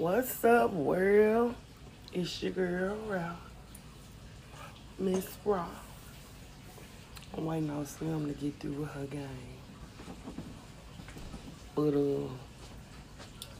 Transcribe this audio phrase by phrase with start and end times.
[0.00, 1.54] What's up, world?
[2.14, 3.34] It's your girl, Raw.
[4.98, 5.66] Miss Raw.
[7.36, 9.28] I'm waiting on Slim to get through with her game.
[11.74, 12.30] But, uh,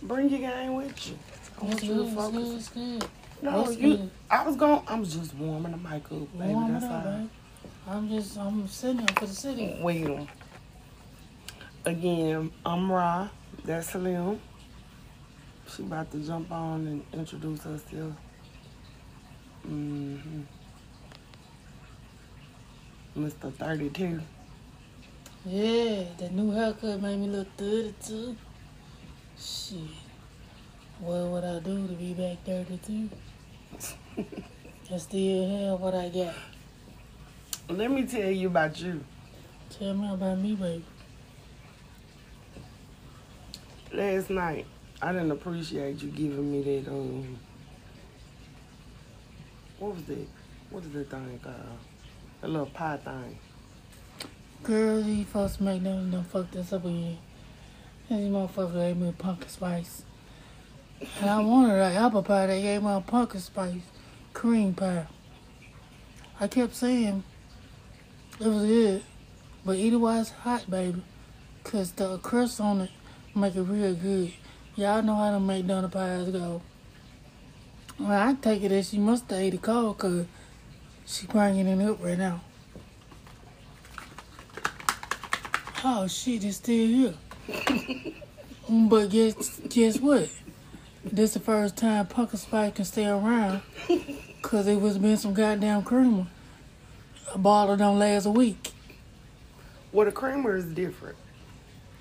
[0.02, 1.18] bring your game with you.
[1.60, 2.32] I want It's you to it's focus.
[2.32, 3.04] good, it's good.
[3.42, 3.96] No, It's you.
[3.98, 4.10] good.
[4.30, 4.82] I was going.
[4.88, 6.54] I'm just warming the mic up, baby.
[6.54, 7.12] Warm it That's up, all.
[7.18, 7.28] babe.
[7.86, 9.78] I'm just, I'm sitting here for the city.
[9.82, 10.26] Well,
[11.84, 13.28] again, I'm Ra.
[13.66, 14.40] That's Slim.
[15.74, 18.12] She about to jump on and introduce herself.
[19.66, 20.40] Mm-hmm.
[23.16, 23.52] Mr.
[23.52, 24.20] 32.
[25.44, 28.36] Yeah, that new haircut made me look 32.
[29.38, 29.78] Shit.
[30.98, 33.08] What would I do to be back 32?
[34.92, 36.34] I still have what I got.
[37.68, 39.04] Let me tell you about you.
[39.70, 40.84] Tell me about me, baby.
[43.92, 44.66] Last night,
[45.02, 47.38] I didn't appreciate you giving me that, um,
[49.78, 50.26] what was that?
[50.68, 51.54] What is that thing called?
[52.42, 53.38] That little pie thing.
[54.62, 57.16] Girl, these folks from McDonald's done fuck this up again.
[58.10, 60.02] And these motherfuckers gave me pumpkin spice.
[61.20, 62.46] And I wanted an apple pie.
[62.46, 63.80] They gave me a pumpkin spice
[64.34, 65.06] cream pie.
[66.38, 67.24] I kept saying
[68.38, 69.02] it was good.
[69.64, 71.02] But it while it's hot, baby.
[71.64, 72.90] Because the crust on it
[73.34, 74.34] make it real good.
[74.76, 76.62] Y'all know how to make McDonald's pies go.
[77.98, 80.26] Well, I take it as she must have ate it cold because
[81.06, 82.40] she bringing it up right now.
[85.84, 87.14] Oh shit, it's still here.
[88.68, 90.30] but guess guess what?
[91.04, 93.62] This the first time pumpkin spice can stay around,
[94.42, 96.26] cause it was been some goddamn creamer.
[97.34, 98.72] A bottle don't last a week.
[99.92, 101.16] Well, the creamer is different.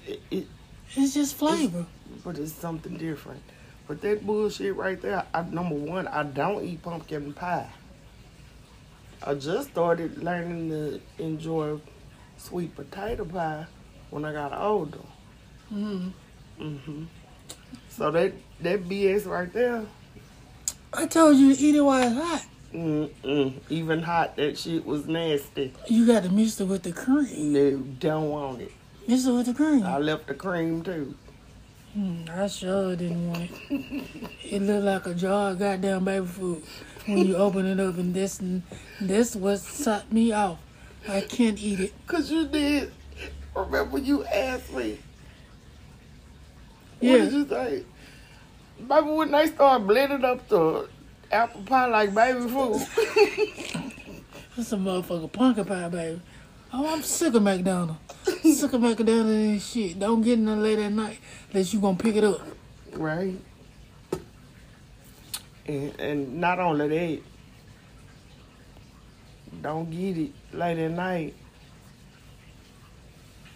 [0.06, 0.48] It, it,
[0.96, 1.86] It's just flavor.
[2.30, 3.42] But it's something different.
[3.88, 7.68] But that bullshit right there, I, number one, I don't eat pumpkin pie.
[9.24, 11.80] I just started learning to enjoy
[12.38, 13.66] sweet potato pie
[14.12, 15.00] when I got older.
[15.74, 16.12] Mm.
[16.60, 17.04] hmm
[17.90, 19.88] So that that BS right there,
[20.94, 22.46] I told you to eat it while it's hot.
[22.72, 25.74] mm-mm, even hot, that shit was nasty.
[25.88, 27.54] You got to mix it with the cream.
[27.54, 28.72] No, don't want it.
[29.08, 29.84] Mix it with the cream.
[29.84, 31.16] I left the cream too.
[32.00, 34.04] Mm, I sure didn't want it.
[34.42, 36.64] It looked like a jar of goddamn baby food
[37.06, 38.40] when you open it up, and this
[39.02, 40.60] this what set me off.
[41.10, 41.94] I can't eat it.
[42.08, 42.94] Cause you did.
[43.54, 44.98] Remember you asked me.
[47.02, 47.12] Yeah.
[47.12, 47.84] What did you say?
[48.88, 50.88] Baby, when they start blending up the
[51.30, 52.80] apple pie like baby food.
[54.56, 56.22] That's a motherfucker pumpkin pie, baby.
[56.72, 58.00] Oh, I'm sick of McDonald's.
[58.44, 60.00] Sick of McDonald's and shit.
[60.00, 61.20] Don't get in there late at night
[61.52, 62.42] unless you gonna pick it up.
[62.94, 63.40] right?
[65.68, 67.22] And, and not only that,
[69.62, 71.36] don't get it late at night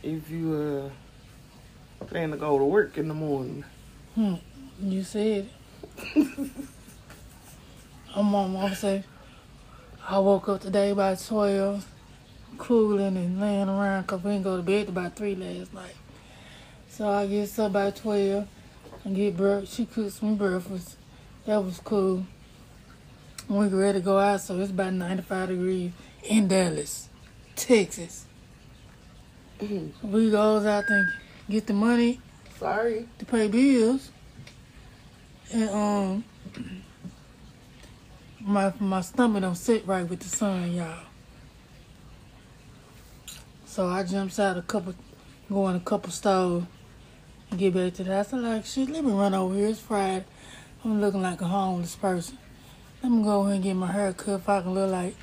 [0.03, 3.63] if you uh plan to go to work in the morning.
[4.15, 4.35] Hmm.
[4.79, 5.47] You said
[6.15, 6.49] it.
[8.15, 9.03] I'm on I'm say
[10.07, 11.87] I woke up today by twelve,
[12.57, 15.95] cooling and laying around 'cause we didn't go to bed about three last night.
[16.89, 18.47] So I get up by twelve
[19.03, 19.75] and get breakfast.
[19.75, 20.95] She cooks me breakfast.
[21.45, 22.25] That was cool.
[23.49, 25.91] We get ready to go out, so it's about 95 degrees
[26.23, 27.09] in Dallas,
[27.55, 28.25] Texas.
[29.59, 31.09] We goes out and
[31.49, 32.21] get the money
[32.57, 33.07] Sorry.
[33.19, 34.11] to pay bills.
[35.51, 36.23] And um
[38.39, 41.03] my my stomach don't sit right with the sun, y'all.
[43.73, 44.93] So I jumps out a couple
[45.49, 46.63] go in a couple stores
[47.57, 48.31] get back to the house.
[48.31, 49.69] I'm like, shit, let me run over here.
[49.69, 50.25] It's Friday.
[50.85, 52.37] I'm looking like a homeless person.
[53.01, 55.15] Let me go ahead and get my hair cut if I can look like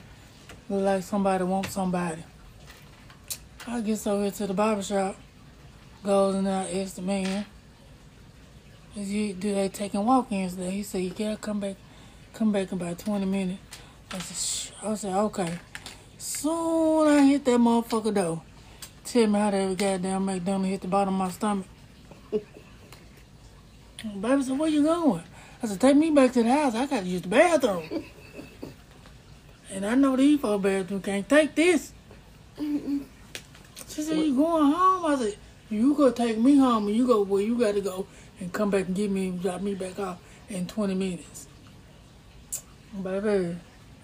[0.68, 2.24] look like somebody wants somebody.
[3.68, 5.14] I get over here to the barber shop,
[6.02, 7.46] goes in there, asks the man,
[8.96, 10.72] is you do they taking walk-ins today?
[10.72, 11.76] He said, you gotta come back,
[12.34, 13.60] come back in about 20 minutes.
[14.10, 14.84] I said, Shh.
[14.84, 15.56] I said, okay.
[16.22, 18.42] Soon I hit that motherfucker door.
[19.10, 21.66] Tell me how that goddamn McDonald's hit the bottom of my stomach.
[24.20, 25.24] Baby said, where you going?
[25.60, 26.76] I said, take me back to the house.
[26.76, 28.04] I gotta use the bathroom.
[29.72, 31.92] and I know these folks bathroom can't take this.
[32.56, 33.02] She
[33.88, 35.04] said, you going home?
[35.04, 35.36] I said,
[35.70, 38.06] you go take me home and you go where you gotta go
[38.38, 40.18] and come back and get me and drop me back off
[40.48, 41.48] in 20 minutes.
[43.02, 43.56] Baby,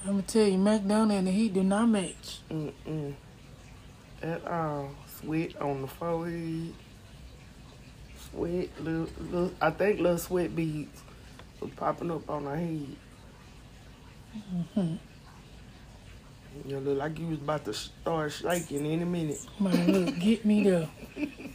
[0.05, 2.41] I'm gonna tell you, McDonald's and the heat do not match.
[2.51, 3.15] Mm-mm.
[4.23, 4.91] At all.
[5.21, 6.73] Sweat on the forehead.
[8.31, 11.03] Sweat, little, little, I think little sweat beads
[11.61, 12.87] was popping up on her head.
[14.77, 14.97] Mm-hmm.
[16.67, 19.39] You look like you was about to start shaking any minute.
[19.61, 20.89] Man, look, get me there.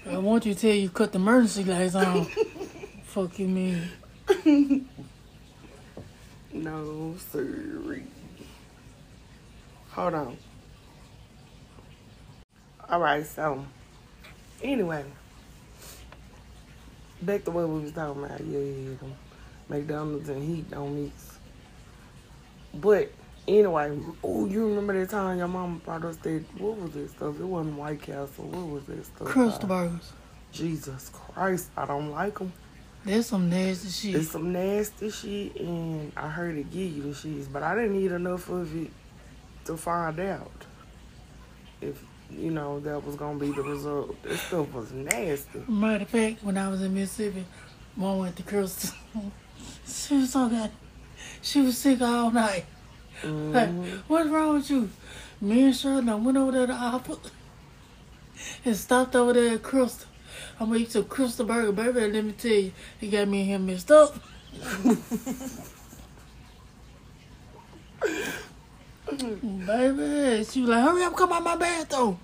[0.09, 2.25] I want you to tell you cut the emergency lights on.
[3.03, 4.87] Fuck you mean?
[6.53, 8.03] No, sorry.
[9.91, 10.37] Hold on.
[12.91, 13.65] All right, so
[14.61, 15.05] anyway,
[17.21, 18.41] back to what we was talking about.
[18.41, 19.15] Yeah, yeah, them
[19.69, 21.39] McDonald's and heat don't mix.
[22.73, 23.13] But
[23.47, 26.43] anyway, oh, you remember that time your mama brought us that?
[26.57, 27.39] What was that stuff?
[27.39, 28.43] It wasn't White Castle.
[28.43, 29.27] What was that stuff?
[29.29, 29.63] Krystal called?
[29.63, 30.13] Uh, burgers.
[30.51, 32.51] Jesus Christ, I don't like them.
[33.05, 34.19] That's some nasty shit.
[34.19, 37.95] It's some nasty shit, and I heard it give you the shits, but I didn't
[37.95, 38.91] eat enough of it
[39.63, 40.51] to find out
[41.79, 42.03] if
[42.37, 44.21] you know that was gonna be the result.
[44.23, 45.63] This stuff was nasty.
[45.67, 47.45] Matter of fact, when I was in Mississippi,
[47.95, 48.93] mom went to Krystal.
[49.87, 50.71] she was so good.
[51.41, 52.65] She was sick all night.
[53.23, 54.01] Like, Mhm.
[54.07, 54.89] what's wrong with you?
[55.39, 57.19] Me and Shirley went over there to Apple
[58.65, 60.05] and stopped over there at Krystal.
[60.59, 62.11] I'm gonna eat some Krystal Burger, baby.
[62.11, 64.15] Let me tell you, he got me and him messed up.
[69.17, 72.17] baby, she was like, hurry up, come out my bathroom.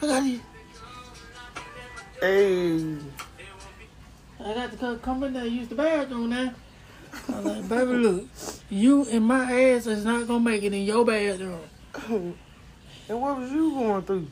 [0.00, 0.40] I got to,
[2.20, 2.96] Hey,
[4.40, 6.52] I got to come, come in there and use the bathroom now.
[7.28, 8.24] I was like, baby, look,
[8.70, 11.60] you and my ass is not gonna make it in your bathroom.
[12.08, 14.26] and what was you going through?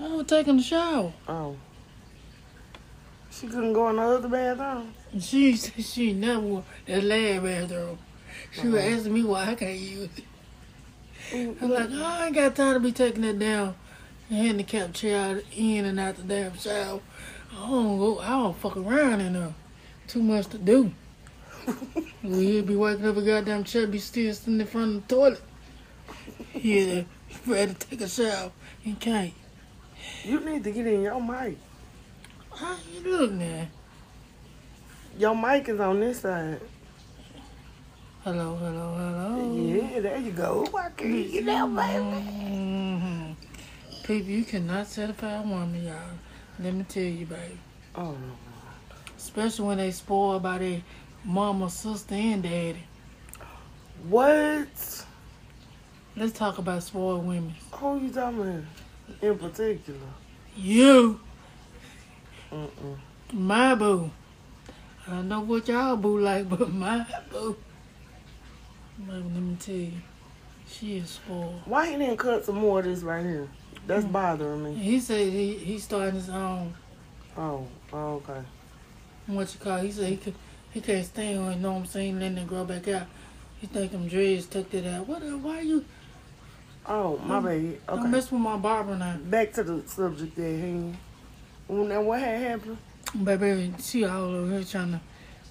[0.00, 1.12] I was taking a shower.
[1.28, 1.56] Oh,
[3.30, 4.94] she couldn't go in the other bathroom.
[5.20, 7.98] She said she never wore that lab bathroom.
[8.52, 8.94] She was Uh-huh.
[8.96, 10.24] asking me why I can't use it.
[11.30, 13.74] Mm, I'm like, oh, I ain't got time to be taking that down
[14.30, 17.00] and handicapped child in and out the damn shower.
[17.52, 19.54] I don't go, I don't fuck around in there.
[20.06, 20.92] Too much to do.
[22.22, 25.42] We'll be waking up a goddamn chubby still sitting in front of the toilet.
[26.54, 27.02] Yeah,
[27.46, 28.50] ready to take a shower
[28.84, 29.32] and can't.
[30.24, 31.56] You need to get in your mic.
[32.52, 33.68] How you look now?
[35.16, 36.60] Your mic is on this side.
[38.26, 39.54] Hello, hello, hello.
[39.54, 40.66] Yeah, there you go.
[40.76, 42.02] I can't get out, baby.
[42.02, 43.32] hmm
[44.02, 45.94] People, you cannot satisfy a woman, y'all.
[46.58, 47.56] Let me tell you, baby.
[47.94, 48.36] Oh no.
[49.16, 50.82] Especially when they spoiled by their
[51.24, 52.82] mama, sister, and daddy.
[54.08, 55.04] What?
[56.16, 57.54] Let's talk about spoiled women.
[57.74, 58.64] Who you talking about
[59.22, 60.00] in particular?
[60.56, 61.20] You,
[62.50, 62.96] Mm-mm.
[63.32, 64.10] my boo.
[65.06, 67.56] I don't know what y'all boo like, but my boo.
[68.98, 69.92] Baby, let me tell you,
[70.68, 71.60] she is spoiled.
[71.66, 73.48] Why he didn't cut some more of this right here?
[73.86, 74.12] That's Mm.
[74.12, 74.74] bothering me.
[74.74, 76.74] He said he he starting his own.
[77.36, 78.40] Oh, oh, okay.
[79.26, 79.78] what you call.
[79.78, 80.34] He said he could,
[80.70, 81.52] he can't stand on.
[81.54, 82.18] You know what I'm saying?
[82.20, 83.06] Letting it grow back out.
[83.60, 85.06] He think them dreads took it out.
[85.06, 85.20] What?
[85.20, 85.84] the- Why you?
[86.88, 87.86] Oh, my bad.
[87.88, 88.08] Don't Okay.
[88.08, 90.96] mess with my barber now, Back to the subject at hand.
[91.68, 92.78] Now what had happened?
[93.24, 93.72] baby.
[93.80, 95.00] She all over here trying to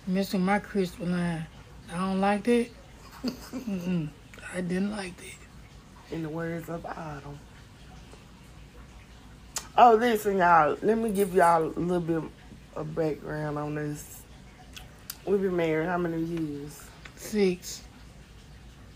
[0.07, 1.45] mess with my crispy line.
[1.93, 2.69] I don't like that.
[3.25, 4.09] Mm-mm.
[4.53, 6.13] I didn't like that.
[6.15, 7.39] In the words of Autumn.
[9.77, 10.77] Oh, listen, y'all.
[10.81, 12.23] Let me give y'all a little bit
[12.75, 14.21] of background on this.
[15.25, 16.81] We've been married how many years?
[17.15, 17.81] Six,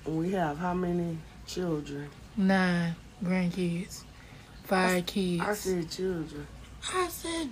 [0.05, 1.17] We have how many
[1.47, 2.09] children?
[2.37, 4.03] nine grandkids,
[4.63, 5.41] five kids.
[5.43, 6.47] I said children.
[6.93, 7.49] I said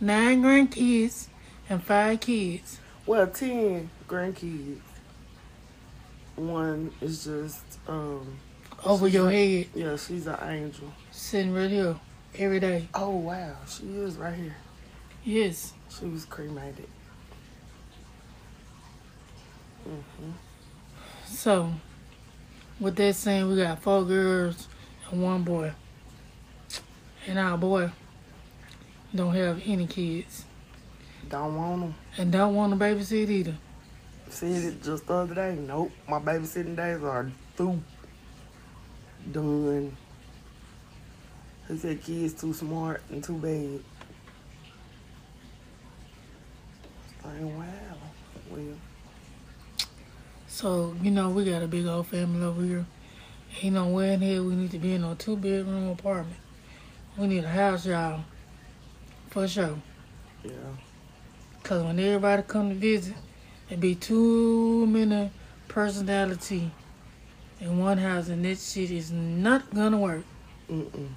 [0.00, 1.26] nine grandkids
[1.68, 2.78] and five kids.
[3.06, 4.78] Well, ten grandkids.
[6.48, 8.38] One is just, um,
[8.84, 10.90] Over your head, yeah, she's an angel.
[11.10, 11.96] sitting right here
[12.38, 12.88] every day.
[12.94, 14.56] Oh wow, she is right here.
[15.22, 15.74] Yes.
[15.90, 16.88] She was cremated.
[19.86, 20.30] Mm-hmm.
[21.26, 21.72] So,
[22.78, 24.68] with that saying, we got four girls
[25.10, 25.72] and one boy.
[27.26, 27.90] And our boy
[29.14, 30.44] don't have any kids.
[31.28, 31.94] Don't want them.
[32.16, 33.56] And don't want to babysit either.
[34.30, 35.56] Said it just the other day.
[35.56, 37.82] Nope, my babysitting days are through.
[39.32, 39.96] Done.
[41.68, 43.80] He said kids too smart and too bad.
[47.24, 47.66] Like, wow.
[48.50, 48.76] Well,
[50.48, 52.86] So, you know, we got a big old family over here.
[53.62, 56.36] Ain't no way in here we need to be in a two bedroom apartment.
[57.18, 58.24] We need a house, y'all.
[59.28, 59.76] For sure.
[60.44, 60.52] yeah.
[61.62, 63.14] Because when everybody come to visit,
[63.70, 65.30] there be too many
[65.68, 66.72] personality
[67.60, 70.24] in one house, and that shit is not gonna work.
[70.68, 71.08] Mm-mm.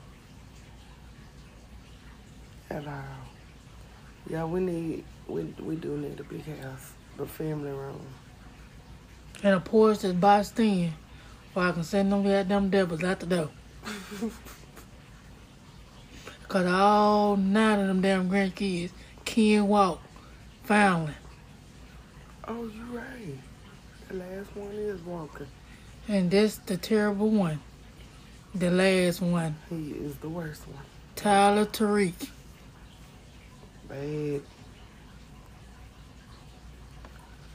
[2.69, 2.93] At all.
[4.29, 6.91] Yeah, we need, we, we do need a big house.
[7.17, 7.99] The family room.
[9.43, 10.93] and a porch that's boxed in,
[11.53, 13.49] where I can send them goddamn devils out the door.
[16.47, 18.91] Cause all nine of them damn grandkids
[19.25, 20.01] can't walk,
[20.63, 21.13] finally.
[22.45, 23.37] Oh, you're right.
[24.09, 25.47] The last one is Walker.
[26.09, 27.61] And that's the terrible one.
[28.53, 29.55] The last one.
[29.69, 30.83] He is the worst one.
[31.15, 32.29] Tyler Tariq.
[33.87, 34.41] Bad.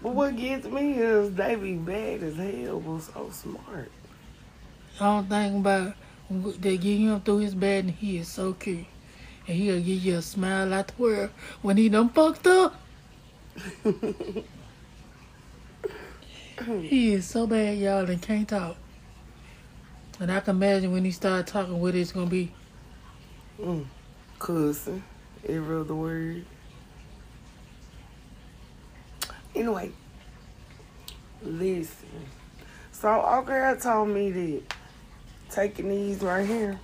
[0.03, 3.91] But what gets me is they be bad as hell, but so smart.
[5.01, 5.95] I don't think about
[6.61, 8.87] they get him through his bad and he is so cute.
[9.47, 11.31] And he'll give you a smile out the world
[11.63, 12.81] when he done fucked up.
[16.65, 18.77] he is so bad, y'all, and can't talk.
[20.21, 22.53] And I can imagine when he start talking what it's gonna be.
[23.61, 23.87] Mm.
[24.39, 25.03] Cussing.
[25.49, 26.45] Every other word.
[29.55, 29.93] Anyway.
[31.43, 32.09] Listen.
[32.91, 34.63] So our girl told me that
[35.51, 36.81] taking these right here.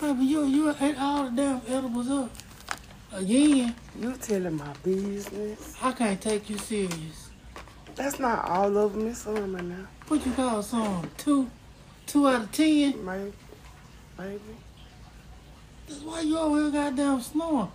[0.00, 2.30] Baby, you you ate all the damn edibles up.
[3.12, 5.74] Again, You telling my business.
[5.82, 7.30] I can't take you serious.
[7.96, 9.08] That's not all of them.
[9.08, 9.88] It's some in there.
[10.06, 11.10] What you call some?
[11.18, 11.50] Two?
[12.06, 13.04] Two out of ten?
[13.04, 13.32] Maybe.
[14.16, 14.40] Maybe.
[15.88, 17.68] That's why you always goddamn snoring.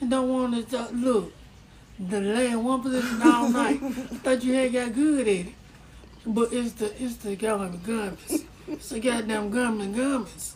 [0.00, 1.32] And don't want to uh, look.
[2.00, 3.78] The one position all night.
[4.24, 5.46] Thought you had got good at it.
[6.26, 8.44] But it's the it's the goddamn gummies.
[8.66, 10.54] It's the goddamn gummy gummies.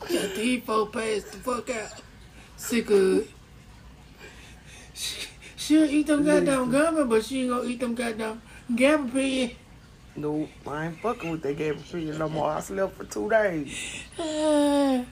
[0.00, 2.00] Got the E4 pass the fuck out.
[2.62, 3.28] Sick of it.
[4.94, 5.26] She,
[5.56, 8.40] she'll eat them goddamn gummy, but she ain't gonna eat them goddamn
[8.70, 9.56] gabapentin.
[10.14, 10.48] Nope.
[10.66, 12.50] I ain't fucking with that for you no more.
[12.50, 13.74] I slept for two days.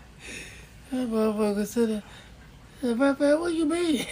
[0.92, 2.02] That motherfucker said,
[2.80, 4.04] said, Papa, what you mean?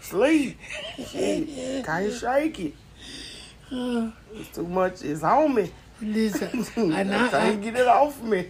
[0.00, 0.58] Sleep.
[0.96, 1.84] Shit.
[1.84, 2.74] Can't shake it.
[3.70, 5.02] Uh, It's too much.
[5.02, 5.70] It's on me.
[6.00, 8.48] listen, I I, can't I, get it off me.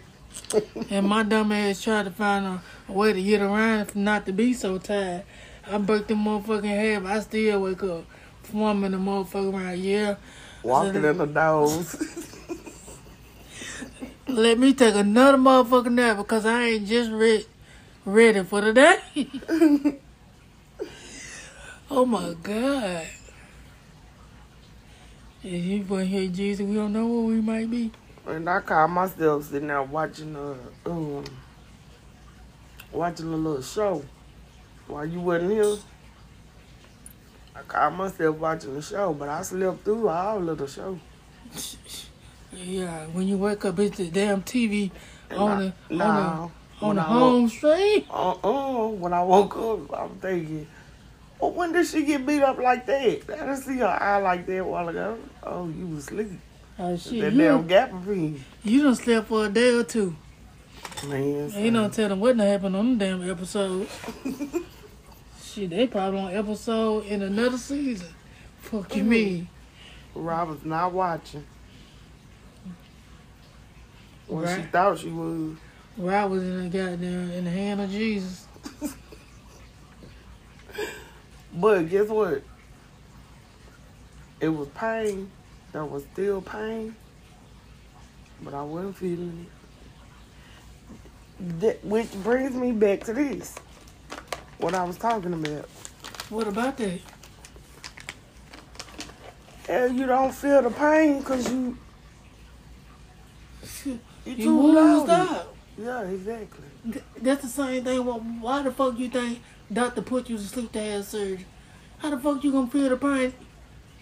[0.91, 4.33] And my dumb ass tried to find a, a way to get around not to
[4.33, 5.25] be so tired.
[5.67, 7.05] I broke the motherfucking half.
[7.05, 8.05] I still wake up
[8.43, 9.79] forming the motherfucker around.
[9.79, 10.17] Yeah,
[10.63, 11.97] Walking in the nose.
[14.29, 17.47] let me take another motherfucking nap because I ain't just re-
[18.05, 18.99] ready for the day.
[21.91, 23.07] oh my God.
[25.43, 27.93] If you put hear Jesus, we don't know where we might be.
[28.27, 30.55] And I caught myself sitting there watching uh
[30.85, 31.25] um
[32.93, 34.05] watching a little show
[34.87, 35.77] while you wasn't here.
[37.55, 40.99] I caught myself watching the show, but I slept through all of the show.
[42.53, 44.91] Yeah, when you wake up, it's the damn TV
[45.31, 45.59] on
[45.91, 48.05] the on the on the I home screen.
[48.09, 48.87] Uh-uh.
[48.97, 50.67] When I woke up, I'm thinking,
[51.39, 53.03] well, when did she get beat up like that?
[53.03, 55.19] I didn't see her eye like that a while ago.
[55.43, 56.31] Oh, you was asleep.
[56.79, 58.39] Oh shit, that you damn done, Gaparine.
[58.65, 60.15] you done slept for a day or two.
[61.09, 63.89] Man, Ain't no telling what done happened on the damn episode.
[65.43, 68.09] shit, they probably on episode in another season.
[68.61, 69.07] Fuck you Mhm.
[69.07, 69.49] mean?
[70.15, 71.45] Rob was not watching.
[74.29, 75.57] Well, she thought she was.
[75.97, 78.47] Where I was in the goddamn in the hand of Jesus.
[81.59, 82.43] But guess what?
[84.41, 85.31] It was pain.
[85.73, 86.97] There was still pain.
[88.43, 89.53] But I wasn't feeling it.
[91.61, 93.55] That, which brings me back to this.
[94.59, 95.69] What I was talking about.
[96.31, 97.01] What about that?
[99.67, 101.77] Hell, you don't feel the pain because you,
[103.85, 105.55] you You too out.
[105.77, 106.65] Yeah, exactly.
[106.91, 108.05] Th- That's the same thing.
[108.05, 109.41] Why, why the fuck you think
[109.73, 111.45] doctor put you to sleep to have surgery?
[111.99, 113.35] How the fuck you gonna feel the pain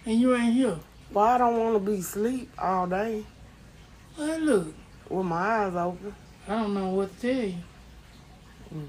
[0.05, 0.77] and you ain't here?
[1.15, 3.23] Well, I don't want to be asleep all day
[4.17, 4.73] Hey, look,
[5.09, 6.13] with my eyes open.
[6.45, 7.55] I don't know what to tell you.
[8.73, 8.87] Mm.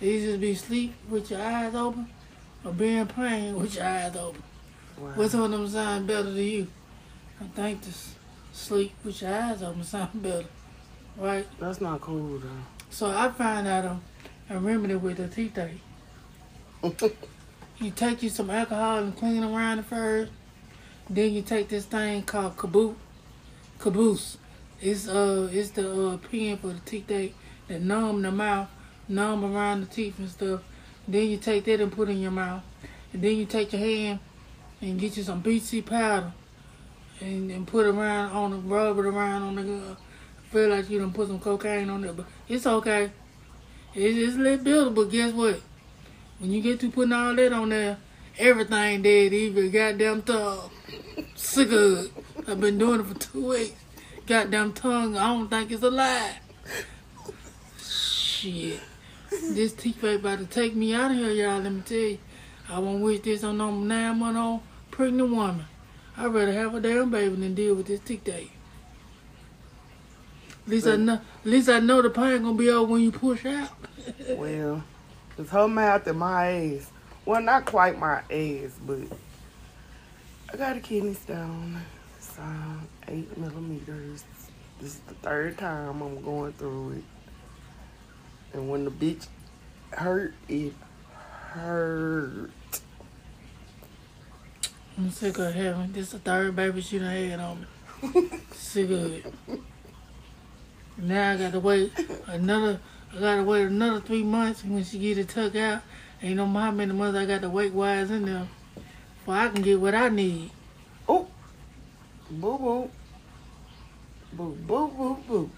[0.00, 2.08] You just be asleep with your eyes open
[2.64, 4.42] or be in pain with your eyes open.
[4.98, 5.08] Wow.
[5.10, 6.66] Which one of them sound better to you?
[7.40, 8.16] I think this
[8.52, 10.46] sleep with your eyes open sound better,
[11.16, 11.46] right?
[11.60, 12.48] That's not cool though.
[12.90, 14.02] So I find out um,
[14.50, 15.80] a remedy with the teeth ache.
[17.78, 20.30] You take you some alcohol and clean around it first.
[21.08, 22.96] Then you take this thing called caboose.
[23.78, 24.38] Caboose.
[24.80, 27.34] It's uh it's the uh pen for the teeth ache
[27.68, 28.68] that numb the mouth,
[29.08, 30.62] numb around the teeth and stuff.
[31.06, 32.62] Then you take that and put in your mouth.
[33.12, 34.20] And then you take your hand
[34.80, 36.32] and get you some BC powder
[37.20, 39.94] and, and put around on the rub it around on the uh,
[40.50, 43.10] feel like you done put some cocaine on it, but it's okay.
[43.94, 45.60] It's, it's a little bitter, but guess what?
[46.38, 47.96] When you get to putting all that on there,
[48.38, 50.70] everything dead, even goddamn tongue.
[51.34, 52.12] Sick of it.
[52.48, 53.80] I've been doing it for two weeks.
[54.26, 56.36] Goddamn tongue, I don't think it's alive.
[57.78, 58.80] Shit.
[59.30, 61.60] This teeth about to take me out of here, y'all.
[61.60, 62.18] Let me tell you.
[62.68, 65.64] I won't wish this on no nine month old pregnant woman.
[66.16, 68.28] I'd rather have a damn baby than deal with this tape.
[68.28, 68.50] At
[70.66, 71.14] least I know.
[71.14, 73.70] At least I know the pain gonna be over when you push out.
[74.30, 74.84] Well,
[75.36, 76.90] it's her mouth and my ass.
[77.24, 79.00] Well, not quite my ass, but
[80.52, 81.80] I got a kidney stone.
[82.18, 82.38] It's
[83.08, 84.22] eight millimeters.
[84.78, 87.04] This is the third time I'm going through it.
[88.52, 89.28] And when the bitch
[89.92, 90.74] hurt, it
[91.48, 92.50] hurt.
[94.98, 97.66] I'm sick of having this the third baby she done had on
[98.02, 98.30] me.
[98.52, 99.34] sick of it.
[100.98, 101.92] Now I gotta wait
[102.26, 102.78] another
[103.16, 105.80] I gotta wait another three months when she get it tucked out.
[106.22, 108.46] Ain't no how many months I got to wait wise in there
[109.22, 110.50] before I can get what I need.
[111.08, 111.28] Oh,
[112.28, 112.90] boo boo,
[114.32, 115.50] boo boo boo boo.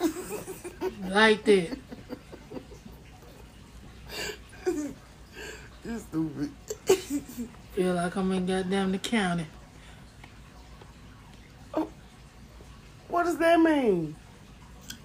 [1.08, 1.78] Like that.
[5.84, 6.50] You stupid.
[7.74, 9.44] Feel like I'm in goddamn the county.
[11.74, 11.88] Oh,
[13.08, 14.16] what does that mean?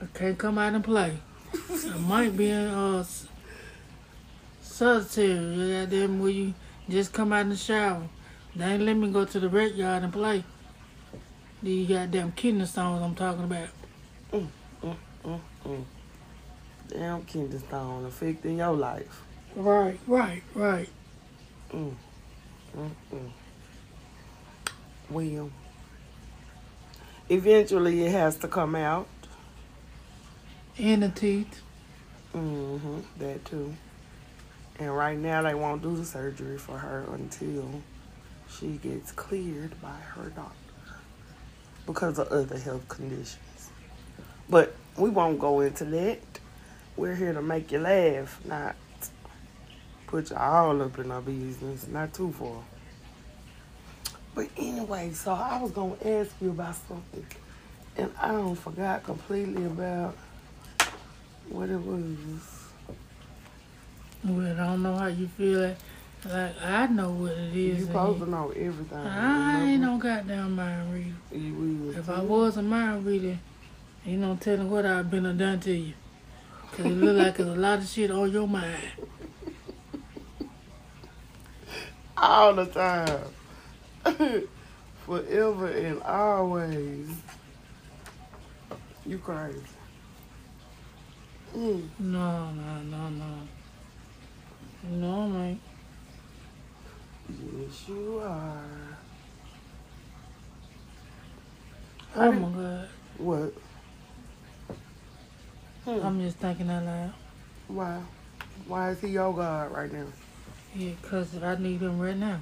[0.02, 1.18] I can't come out and play.
[1.54, 3.04] I might be in uh
[4.80, 6.54] solitary, goddamn where you
[6.90, 8.08] just come out in the shower.
[8.56, 10.46] They ain't let me go to the rec yard and play.
[11.62, 13.68] These goddamn kidney stones I'm talking about.
[14.32, 15.84] Mm-mm.
[16.88, 19.22] Damn kidney stone affecting your life.
[19.54, 20.90] Right, right, right.
[21.74, 21.96] Mm.
[22.78, 23.32] Mm-mm.
[25.10, 25.52] Well,
[27.28, 29.10] eventually it has to come out.
[30.78, 31.62] And the teeth.
[32.34, 33.00] Mm-hmm.
[33.18, 33.76] That too.
[34.80, 37.82] And right now they won't do the surgery for her until
[38.50, 40.56] she gets cleared by her doctor
[41.86, 43.72] because of other health conditions.
[44.50, 46.20] But we won't go into that.
[46.96, 48.76] We're here to make you laugh, not
[50.08, 51.88] put you all up in our business.
[51.88, 52.64] Not too far.
[54.34, 57.26] But anyway, so I was gonna ask you about something,
[57.98, 60.16] and I don't forgot completely about
[61.50, 62.59] what it was.
[64.24, 65.62] Well, I don't know how you feel.
[65.62, 65.78] Like,
[66.26, 67.80] like I know what it is.
[67.80, 68.98] You supposed to know everything.
[68.98, 71.16] I ain't no goddamn mind reader.
[71.32, 73.40] You If I was a mind reader,
[74.06, 75.94] ain't no telling what I've been done to you.
[76.74, 78.78] Cause it look like there's a lot of shit on your mind.
[82.18, 83.22] all the time,
[85.06, 87.10] forever and always.
[89.06, 89.60] You crazy?
[91.56, 91.88] Mm.
[92.00, 93.26] No, no, no, no.
[94.84, 95.60] No, man.
[97.30, 98.64] Yes, you are.
[102.16, 102.90] Oh my God.
[103.18, 103.54] What?
[105.86, 106.06] Hmm.
[106.06, 107.14] I'm just thinking out loud.
[107.68, 108.02] Why?
[108.68, 110.06] Why is he your God right now?
[110.76, 112.42] Yeah, cause I need him right now.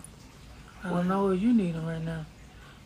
[0.84, 2.26] I don't know if you need him right now.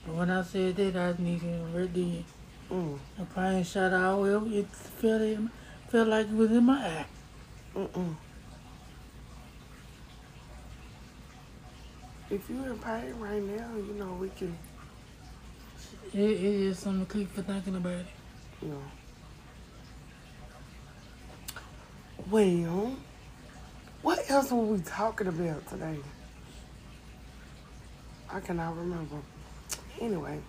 [0.05, 2.25] But when I said that, I need him right then.
[2.71, 2.97] Mm.
[3.19, 5.51] If I ain't shot out, well, it felt, in,
[5.89, 7.05] felt like it was in my eye.
[7.75, 8.15] Mm-mm.
[12.31, 14.57] If you in pain right now, you know we can,
[16.13, 18.05] It, it's something to keep for thinking about it.
[18.61, 18.81] know.
[22.29, 22.95] Well,
[24.01, 25.97] what else were we talking about today?
[28.31, 29.17] I cannot remember.
[29.99, 30.39] Anyway,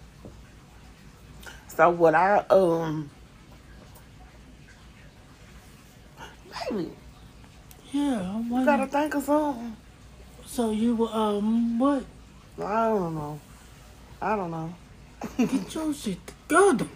[1.67, 3.11] so what I um,
[6.71, 6.93] baby,
[7.91, 9.77] Yeah, you gotta think of something.
[10.53, 12.05] So you were, um, what?
[12.59, 13.41] I don't know.
[14.21, 14.75] I don't know.
[15.39, 16.87] Get your shit together.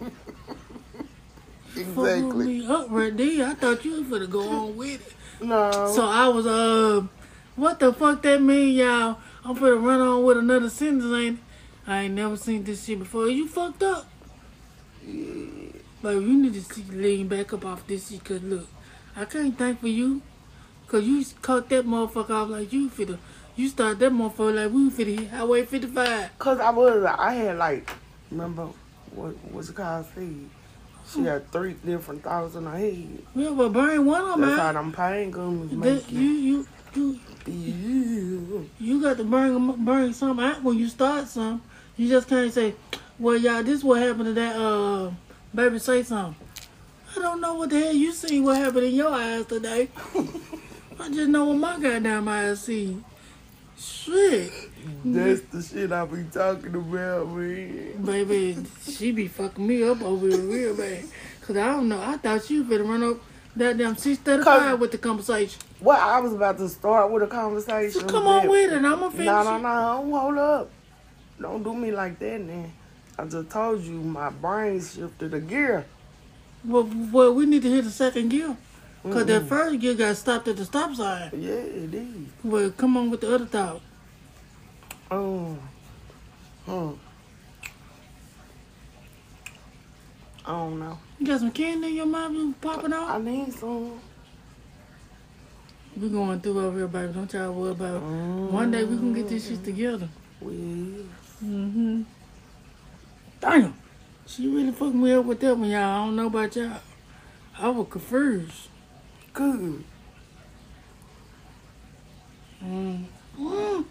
[1.95, 3.47] Fuck me up right there.
[3.47, 5.43] I thought you was finna go on with it.
[5.43, 5.91] No.
[5.91, 7.09] So I was, um,
[7.55, 9.17] what the fuck that mean, y'all?
[9.43, 11.43] I'm finna run on with another sentence, ain't it?
[11.87, 13.27] I ain't never seen this shit before.
[13.27, 14.07] You fucked up.
[16.03, 18.67] But you need to see, lean back up off this shit, cause look,
[19.15, 20.21] I can't thank for you.
[20.87, 23.17] Cause you cut that motherfucker off like you finna,
[23.57, 26.37] you start that motherfucker like we finna hit Highway 55.
[26.39, 27.89] Cause I was, I had like,
[28.31, 28.69] remember
[29.13, 30.05] what what's it called?
[30.15, 30.47] See,
[31.11, 33.19] she had three different thoughts in her head.
[33.35, 34.73] Yeah, but burn one of them That's how out.
[34.75, 36.67] them pain gums make you, you.
[36.95, 38.69] you, you, You.
[38.79, 41.61] You got to bring 'em- bring something out when you start something.
[41.95, 42.75] You just can't say,
[43.17, 45.11] "Well, y'all, this what happened to that uh
[45.55, 46.35] baby." Say something.
[47.15, 49.89] I don't know what the hell you see what happened in your eyes today.
[50.99, 52.97] I just know what my goddamn eyes see.
[53.77, 54.51] Shit.
[55.05, 58.03] That's the shit I be talking about, man.
[58.03, 61.05] Baby, she be fucking me up over here real bad.
[61.41, 62.01] Cause I don't know.
[62.01, 63.17] I thought you better run up
[63.55, 65.61] that damn 635 with the conversation.
[65.79, 68.01] Well, I was about to start with a conversation.
[68.01, 68.83] So come on with it.
[68.83, 70.19] I'ma finish No, no, no.
[70.19, 70.69] Hold up.
[71.39, 72.71] Don't do me like that, man.
[73.17, 75.85] I just told you my brain shifted a gear.
[76.63, 78.57] Well, well, we need to hit the second gear.
[79.03, 81.31] Cause that first gear got stopped at the stop sign.
[81.33, 82.27] Yeah, it did.
[82.43, 83.81] Well, come on with the other thought.
[85.09, 85.57] Oh.
[86.65, 86.91] Hmm.
[90.45, 90.97] I don't know.
[91.19, 93.21] You got some candy in your mouth you popping I off?
[93.21, 93.99] need some.
[95.95, 97.13] We going through over here, baby.
[97.13, 98.01] Don't y'all worry about it.
[98.01, 100.09] One day we can get this shit together.
[100.41, 101.05] We
[101.43, 102.01] Mm-hmm.
[103.39, 103.73] Damn.
[104.25, 105.81] She really fucked me up with that one, y'all.
[105.83, 106.79] I don't know about y'all.
[107.59, 108.69] I was confused.
[109.37, 109.83] Good.
[112.63, 113.03] Mm.
[113.39, 113.85] Mm.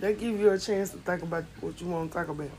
[0.00, 2.50] That give you a chance to think about what you want to talk about.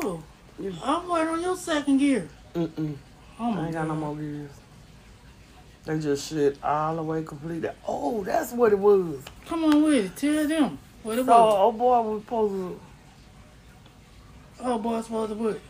[0.00, 0.22] Oh,
[0.58, 0.70] Yeah.
[0.82, 2.28] I'm waiting on your second gear.
[2.54, 2.96] Mm-mm.
[3.38, 4.00] Oh I my ain't got no God.
[4.00, 4.50] more gears.
[5.84, 7.72] They just shit all the way completed.
[7.86, 9.20] Oh, that's what it was.
[9.46, 10.16] Come on with it.
[10.16, 11.54] Tell them what it So, was.
[11.58, 12.80] oh boy, was supposed to
[14.58, 15.60] Oh, boy, was supposed to what?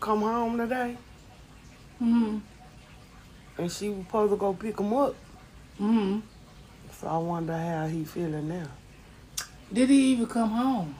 [0.00, 0.96] come home today,
[2.02, 2.38] Mm-hmm.
[3.58, 5.14] and she was supposed to go pick him up.
[5.80, 6.20] Mm-hmm.
[7.00, 8.66] So I wonder how he feeling now.
[9.72, 10.94] Did he even come home?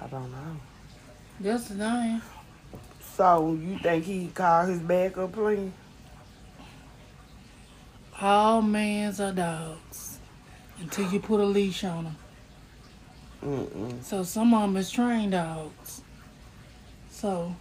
[0.00, 0.56] I don't know.
[1.40, 2.22] That's the thing.
[3.16, 5.72] So you think he called his backup plan?
[8.20, 10.05] All mans are dogs
[10.80, 12.16] until you put a leash on them.
[13.44, 14.02] Mm-mm.
[14.02, 16.02] So some of them is trained dogs.
[17.10, 17.54] So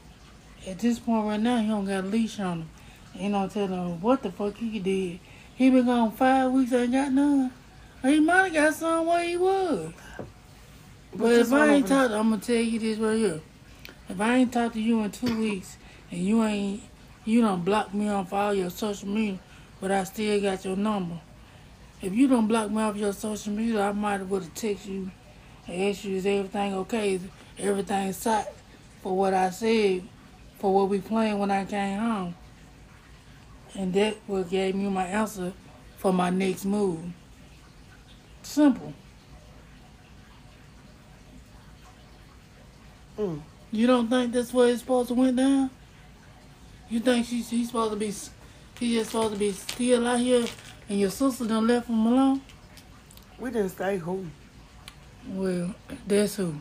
[0.67, 2.69] at this point right now, he don't got a leash on him.
[3.17, 5.19] Ain't no telling him what the fuck he did.
[5.55, 7.51] He been gone five weeks, ain't got none.
[8.01, 9.93] He might have got some where he was.
[11.13, 13.41] But this if I ain't talked, I'm gonna tell you this right here.
[14.09, 15.77] If I ain't talked to you in two weeks
[16.11, 16.83] and you ain't,
[17.23, 19.39] you don't block me off all your social media,
[19.79, 21.19] but I still got your number.
[22.01, 24.85] If you don't block me off your social media, I might have would have text
[24.85, 25.09] you
[25.67, 27.15] and asked you is everything okay?
[27.15, 27.21] Is
[27.57, 28.53] everything set
[29.01, 30.03] for what I said,
[30.59, 32.35] for what we planned when I came home?
[33.73, 35.53] And that what gave me my answer
[35.97, 36.99] for my next move.
[38.43, 38.93] Simple.
[43.17, 43.41] Mm.
[43.71, 45.69] You don't think that's where it's supposed to went down?
[46.89, 48.13] You think she's he's supposed to be
[48.79, 50.45] he just supposed to be still out here
[50.89, 52.41] and your sister done left him alone?
[53.39, 54.25] We didn't say who.
[55.27, 55.73] Well,
[56.07, 56.55] that's who.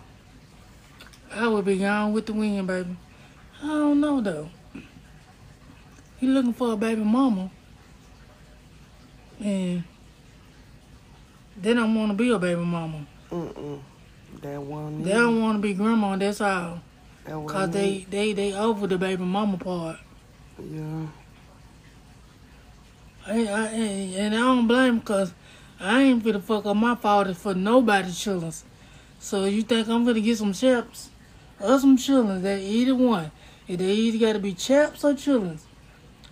[1.33, 2.97] I would be gone with the wind, baby.
[3.63, 4.49] I don't know though.
[6.19, 7.51] He looking for a baby mama.
[9.41, 9.85] And
[11.61, 13.07] they don't want to be a baby mama.
[13.31, 13.81] Mm-mm.
[14.41, 15.03] That one.
[15.03, 16.81] They don't want to be grandma, that's all.
[17.25, 17.47] That.
[17.47, 19.97] Cause they, they, they over the baby mama part.
[20.59, 21.07] Yeah.
[23.27, 25.33] I, I, and I don't blame cause
[25.81, 28.53] I ain't finna fuck up my father for nobody's children.
[29.19, 31.09] So you think I'm gonna get some chaps
[31.59, 32.43] or some children?
[32.43, 33.31] That either one.
[33.67, 35.59] If they either gotta be chaps or children.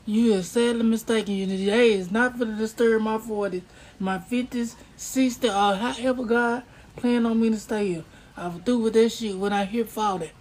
[0.04, 1.34] You are sadly mistaken.
[1.34, 3.62] You today is not for to disturb my forties,
[3.98, 6.62] my fifties, sixties, or however God
[6.96, 8.04] plan on me to stay here.
[8.36, 10.32] I'm through with that shit when I hear faulty.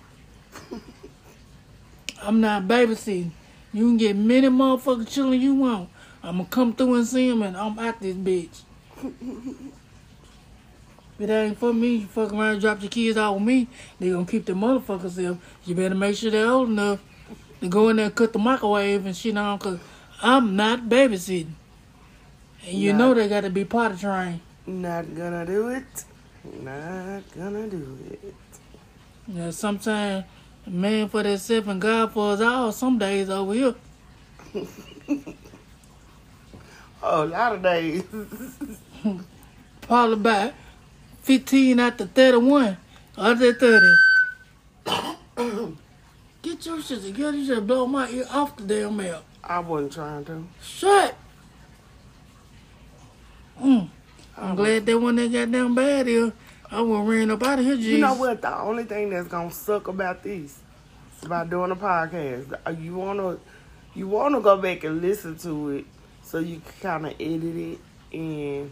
[2.22, 3.32] I'm not babysitting.
[3.72, 5.90] You can get many motherfucking children you want.
[6.23, 8.62] I'm gonna come through and see them, and I'm out this bitch.
[11.19, 13.67] If it ain't for me, you fuck around and drop your kids out with me,
[13.99, 15.38] they gonna keep the motherfuckers there.
[15.65, 16.99] You better make sure they're old enough
[17.62, 19.79] to go in there and cut the microwave and shit on, cause
[20.21, 21.53] I'm not babysitting.
[22.65, 22.97] And you Nah.
[22.99, 24.41] know they gotta be potty trained.
[24.67, 26.05] Not gonna do it.
[26.63, 28.36] Not gonna do it.
[29.27, 30.25] Yeah, sometimes
[30.67, 32.71] man for themselves and God for us all.
[32.71, 33.75] Some days over here.
[37.04, 38.04] A lot of days.
[39.82, 40.54] Probably about
[41.24, 42.78] 15 after 31.
[43.18, 43.98] Other 30.
[46.42, 47.38] Get your shit together.
[47.38, 49.24] You should blow my ear off the damn mail.
[49.44, 50.44] I wasn't trying to.
[50.62, 51.16] Shut.
[53.62, 53.90] Mm.
[54.38, 56.34] I'm glad that one that got damn bad here.
[56.72, 57.92] I would ran up out of here, Jesus.
[57.92, 58.42] You know what?
[58.42, 60.60] The only thing that's gonna suck about this,
[61.18, 63.38] is about doing a podcast, uh, you wanna,
[63.94, 65.86] you wanna go back and listen to it,
[66.32, 67.80] so you can kind of edit it
[68.13, 68.72] and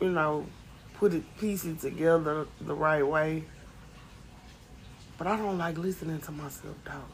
[0.00, 0.46] you know,
[0.94, 3.44] put it piece it together the right way.
[5.18, 7.10] But I don't like listening to myself talk.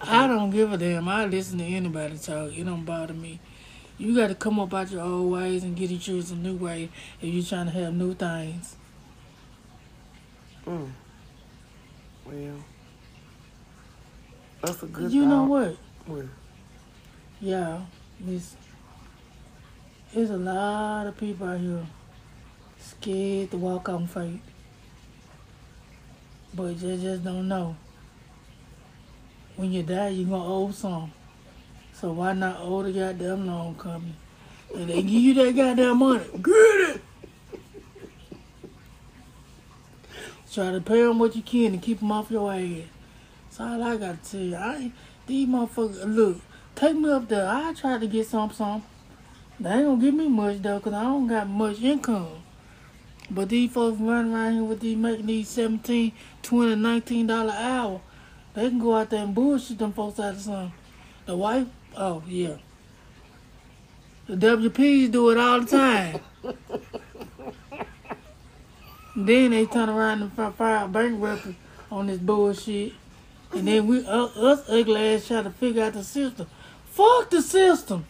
[0.00, 1.08] I don't give a damn.
[1.08, 2.56] I listen to anybody talk.
[2.56, 3.40] It don't bother me.
[3.96, 6.90] You got to come up out your old ways and get other some new way
[7.22, 8.76] if you're trying to have new things.
[10.66, 10.90] Mm.
[12.26, 12.64] Well,
[14.60, 15.10] that's a good.
[15.10, 15.76] you know what?
[16.06, 16.26] What?
[17.40, 17.82] Yeah,
[18.20, 18.56] this
[20.12, 21.86] there's a lot of people out here
[22.80, 24.40] scared to walk on faith,
[26.52, 27.76] but they just don't know.
[29.54, 31.12] When you die, you're gonna owe some.
[31.92, 34.14] So why not owe the goddamn loan company?
[34.74, 36.24] And they give you that goddamn money.
[36.42, 37.00] Get it.
[40.52, 42.82] Try to pay them what you can to keep them off your ass.
[43.44, 44.56] That's all I gotta tell you.
[44.56, 44.94] I ain't,
[45.26, 46.40] these motherfuckers, look,
[46.78, 47.48] take me up there.
[47.48, 48.84] I try to get some, some.
[49.58, 52.28] They ain't gonna give me much though, cause I don't got much income.
[53.30, 56.12] But these folks running around here with these making these 17,
[56.42, 58.00] 20, 19 dollar an hour.
[58.54, 60.72] They can go out there and bullshit them folks out of something.
[61.26, 62.56] The wife, oh yeah.
[64.26, 66.20] The WPs do it all the time.
[69.16, 71.56] then they turn around and fi- file bankruptcy
[71.90, 72.92] on this bullshit.
[73.52, 76.46] And then we, uh, us ugly ass try to figure out the system.
[76.98, 78.06] Fuck the system.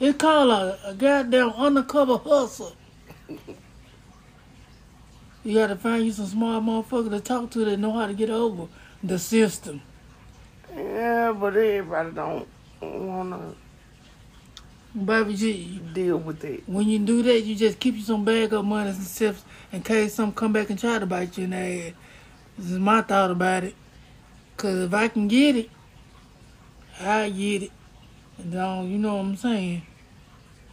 [0.00, 2.72] It's called a, a goddamn undercover hustle.
[5.44, 8.28] You gotta find you some smart motherfucker to talk to that know how to get
[8.30, 8.66] over
[9.04, 9.80] the system.
[10.74, 12.48] Yeah, but everybody don't
[12.80, 13.54] wanna
[15.04, 16.64] Baby, you, deal with it.
[16.66, 19.82] when you do that, you just keep you some bag of money and stuff in
[19.82, 21.92] case some come back and try to bite you in the ass.
[22.58, 23.76] This is my thought about it.
[24.56, 25.70] Cause if I can get it,
[27.00, 27.72] I get it.
[28.38, 29.82] And don't, you know what I'm saying?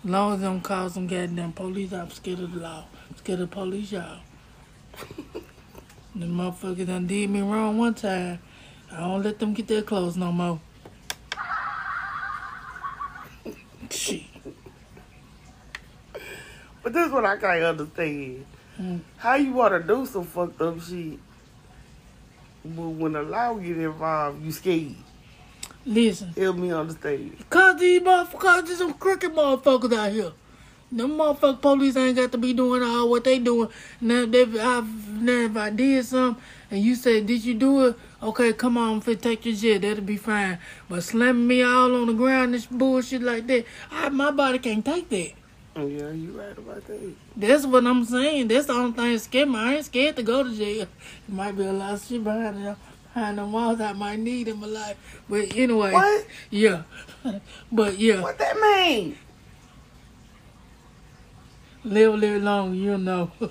[0.03, 2.85] As long as don't call some goddamn police, I'm scared of the law.
[3.09, 4.19] I'm scared of the police, y'all.
[6.15, 8.39] the motherfucker done did me wrong one time.
[8.91, 10.59] I don't let them get their clothes no more.
[13.89, 14.23] Shit.
[16.83, 18.45] But this is what I can't understand.
[18.79, 18.99] Mm.
[19.17, 21.17] How you wanna do some fucked up shit,
[22.65, 24.95] but when the law get involved, you scared.
[25.85, 26.33] Listen.
[26.37, 27.37] Help me understand.
[27.49, 30.31] Cause these motherfuckers, there's some crooked motherfuckers out here.
[30.91, 33.69] Them motherfucking police ain't got to be doing all what they doing.
[33.99, 37.95] Now, they, I, now if I did something and you said, did you do it?
[38.21, 39.81] Okay, come on, fit take your shit.
[39.81, 40.59] That'll be fine.
[40.87, 44.85] But slamming me all on the ground, this bullshit like that, I, my body can't
[44.85, 45.31] take that.
[45.75, 47.15] Oh yeah, you right about that.
[47.35, 48.47] That's what I'm saying.
[48.47, 49.55] That's the only thing that scared me.
[49.57, 50.85] I ain't scared to go to jail.
[51.27, 52.77] There might be a lot of shit behind them,
[53.13, 55.21] behind them walls I might need in my life.
[55.29, 56.25] But anyway, What?
[56.49, 56.83] yeah.
[57.71, 58.21] but yeah.
[58.21, 59.17] What that mean?
[61.83, 63.31] Live, live long, you'll know.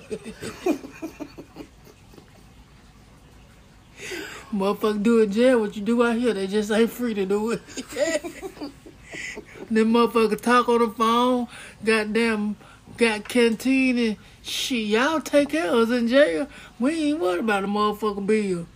[4.53, 7.51] Motherfucker do in jail what you do out here, they just ain't free to do
[7.51, 7.61] it.
[9.71, 11.47] Them motherfucker talk on the phone,
[11.83, 12.55] goddamn
[12.97, 14.87] got canteen and shit.
[14.87, 16.47] Y'all take care of us in jail.
[16.79, 18.67] We ain't worried about a motherfucker bill.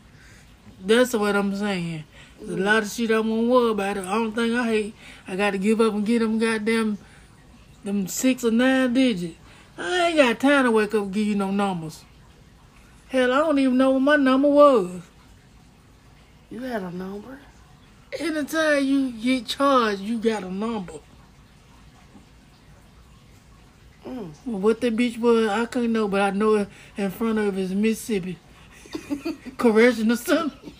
[0.80, 2.04] That's what I'm saying.
[2.40, 3.98] There's a lot of shit I won't worry about.
[3.98, 4.02] It.
[4.02, 4.96] The only thing I hate,
[5.28, 6.98] I gotta give up and get them goddamn
[7.84, 9.38] them six or nine digits.
[9.78, 12.04] I ain't got time to wake up and give you no numbers.
[13.10, 15.02] Hell, I don't even know what my number was.
[16.50, 17.40] You had a number?
[18.20, 20.94] Anytime you get charged, you got a number.
[24.06, 24.32] Mm.
[24.46, 27.58] Well, what that bitch was, I couldn't know, but I know it in front of
[27.58, 28.38] it is Mississippi.
[29.58, 30.74] Correction or something.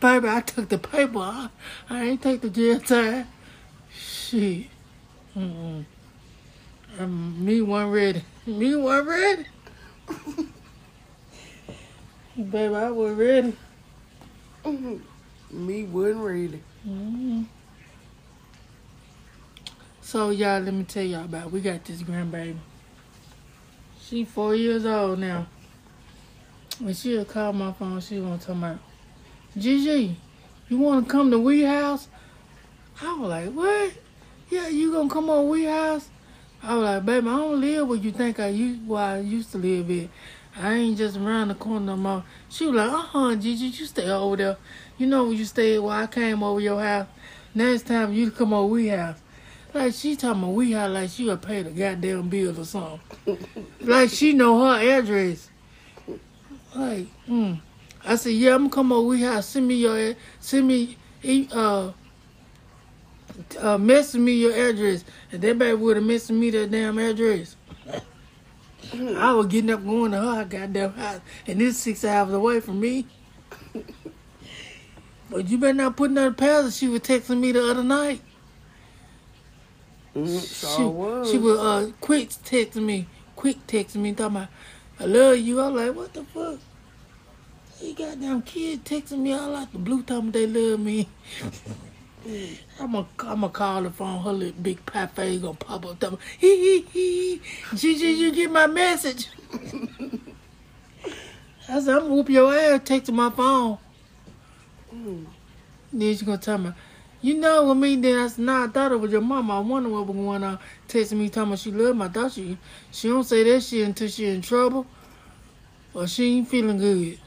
[0.00, 1.18] Baby, I took the paper.
[1.18, 1.48] I,
[1.90, 3.26] I ain't take the jail time.
[3.92, 4.66] Shit.
[5.36, 5.84] Mm-mm.
[6.98, 8.22] Um, me one ready.
[8.46, 9.44] Me one ready.
[12.36, 13.56] Baby, I was ready.
[15.50, 16.62] Me wasn't ready.
[16.84, 17.42] hmm
[20.00, 21.50] So y'all, let me tell y'all about.
[21.50, 22.56] We got this grandbaby.
[24.10, 25.46] She four years old now.
[26.80, 28.72] When she'll call my phone, she gonna tell me,
[29.56, 30.16] Gigi,
[30.68, 32.08] you wanna come to we house?
[33.00, 33.92] I was like, what?
[34.50, 36.08] Yeah, you gonna come on we house?
[36.60, 39.52] I was like, baby, I don't live where you think I used where I used
[39.52, 40.08] to live at.
[40.60, 42.24] I ain't just around the corner no more.
[42.48, 44.56] She was like, uh-huh, Gigi, you stay over there.
[44.98, 47.06] You know where you stayed while I came over your house.
[47.54, 49.18] It's time you come over we house.
[49.72, 53.46] Like she talking about we house like she would pay the goddamn bills or something.
[53.80, 55.48] like she know her address.
[56.74, 57.60] Like, mm.
[58.04, 59.46] I said, yeah, I'm gonna come over we house.
[59.46, 60.96] Send me your, send me,
[61.52, 61.92] uh,
[63.58, 65.04] uh, message me your address.
[65.32, 67.56] And that baby would have messaged me that damn address.
[68.92, 71.20] I was getting up going to her goddamn house.
[71.46, 73.06] And it's six hours away from me.
[75.30, 78.20] But you better not put another past She was texting me the other night.
[80.14, 81.30] Mm, she, was.
[81.30, 84.48] she was uh, quick texting me, quick texting me, talking about,
[84.98, 85.60] I love you.
[85.60, 86.58] I was like, what the fuck?
[87.80, 91.08] You goddamn kid texting me all out the blue, talking they love me.
[92.78, 94.22] I'm gonna I'm gonna call the phone.
[94.22, 95.98] Her little big pie face gonna pop up.
[95.98, 97.40] Tell me, hee hee hee.
[97.74, 99.28] Gigi, you get my message?
[101.68, 102.80] I said, I'm gonna whoop your ass.
[102.80, 103.78] Texting my phone.
[104.94, 105.26] Mm.
[105.92, 106.72] Then she gonna tell me,
[107.22, 107.96] you know what me?
[107.96, 109.56] Then I said, nah, I thought it was your mama.
[109.56, 110.58] I wonder what was going on.
[110.88, 112.04] Texting me, telling me she love me.
[112.04, 112.56] I thought she
[112.90, 114.86] she don't say that shit until she in trouble
[115.92, 117.18] or she ain't feeling good.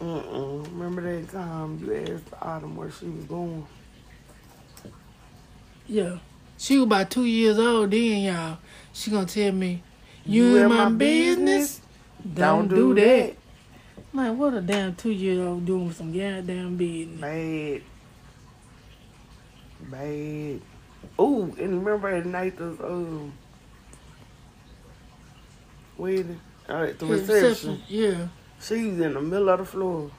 [0.00, 0.64] Mm-mm.
[0.64, 3.66] Remember that time you asked Autumn where she was going?
[5.86, 6.18] Yeah.
[6.56, 8.58] She was about two years old then, y'all.
[8.92, 9.82] She gonna tell me,
[10.24, 11.80] you, in my, business?
[12.34, 13.34] Don't, do, that.
[14.12, 17.20] Man, what a damn two year old doing with some goddamn business.
[17.20, 17.82] Bad.
[19.90, 20.60] Bad.
[21.20, 23.32] Ooh, and remember at Nathan's um
[25.96, 26.40] wedding?
[26.68, 27.82] Uh, at the reception.
[27.88, 28.28] Yeah.
[28.60, 30.10] She's in the middle of the floor.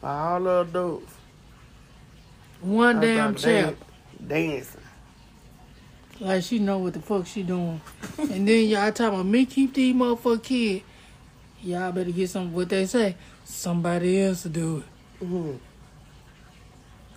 [0.00, 1.14] By all the adults.
[2.60, 3.74] One I damn chap.
[4.26, 4.80] Dancing.
[6.20, 7.80] Like she know what the fuck she doing.
[8.18, 10.82] and then y'all talking about me keep these motherfucker kid.
[11.62, 13.16] Y'all better get some what they say.
[13.44, 15.24] Somebody else to do it.
[15.24, 15.56] Mm-hmm.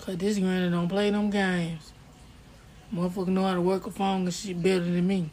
[0.01, 1.93] Cause this granny don't play them games.
[2.93, 5.29] Motherfucker know how to work a phone and shit better than me.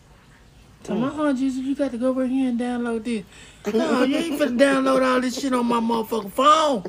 [0.82, 3.24] Tell my aunt Jesus, you got to go over here and download this.
[3.74, 6.84] No, you ain't finna download all this shit on my motherfucking phone.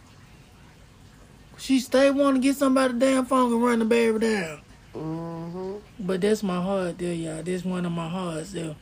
[1.57, 4.61] she stay wanting to get somebody damn phone and run the baby down.
[4.93, 5.77] Mm-hmm.
[5.99, 7.41] But that's my heart there, y'all.
[7.41, 8.75] That's one of my hearts there.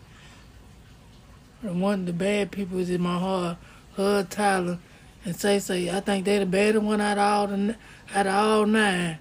[1.62, 3.58] And one of the bad people is in my heart,
[3.96, 4.80] her, Tyler,
[5.26, 5.90] and say say.
[5.90, 7.76] I think they the better one out of all the
[8.14, 9.18] out of all nine.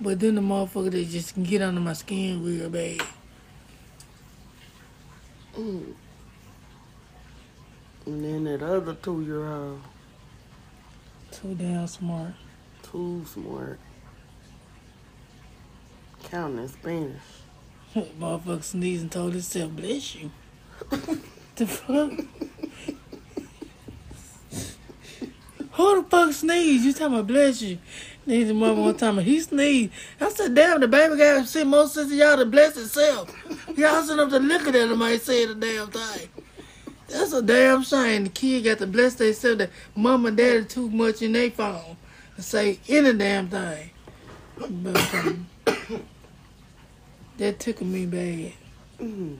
[0.00, 3.00] But then the motherfucker that just can get under my skin real bad.
[5.56, 5.94] Mm.
[8.06, 9.80] And then that other two year old,
[11.30, 12.32] Too damn smart.
[12.82, 13.78] too smart.
[16.24, 17.22] Counting in Spanish.
[17.94, 20.30] motherfucker sneezed and told himself, bless you.
[21.56, 22.12] the fuck?
[25.72, 26.84] Who the fuck sneezed?
[26.84, 27.78] You talking about bless you?
[28.26, 29.92] Then the mother one time he sneezed.
[30.20, 33.34] I said, damn, the baby got sent more sense of y'all to bless itself.
[33.76, 36.28] Y'all sitting up to look at him might say the damn thing.
[37.08, 38.24] That's a damn shame.
[38.24, 41.96] The kid got to bless themselves that mom and daddy too much in their phone
[42.36, 43.90] to say any damn thing.
[44.56, 45.46] But, um,
[47.38, 48.52] that took me bad.
[49.00, 49.38] Mm.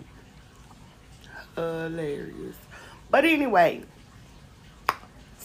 [1.54, 2.56] Hilarious.
[3.10, 3.82] But anyway,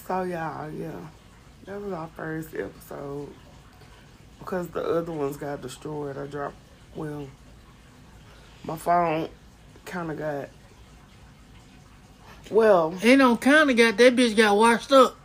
[0.07, 0.91] so y'all, yeah,
[1.65, 3.27] that was our first episode.
[4.39, 6.55] Because the other ones got destroyed, I dropped,
[6.95, 7.27] well,
[8.63, 9.27] my phone
[9.83, 10.49] kind of got,
[12.49, 15.17] well, Ain't no kinda got that bitch got washed up.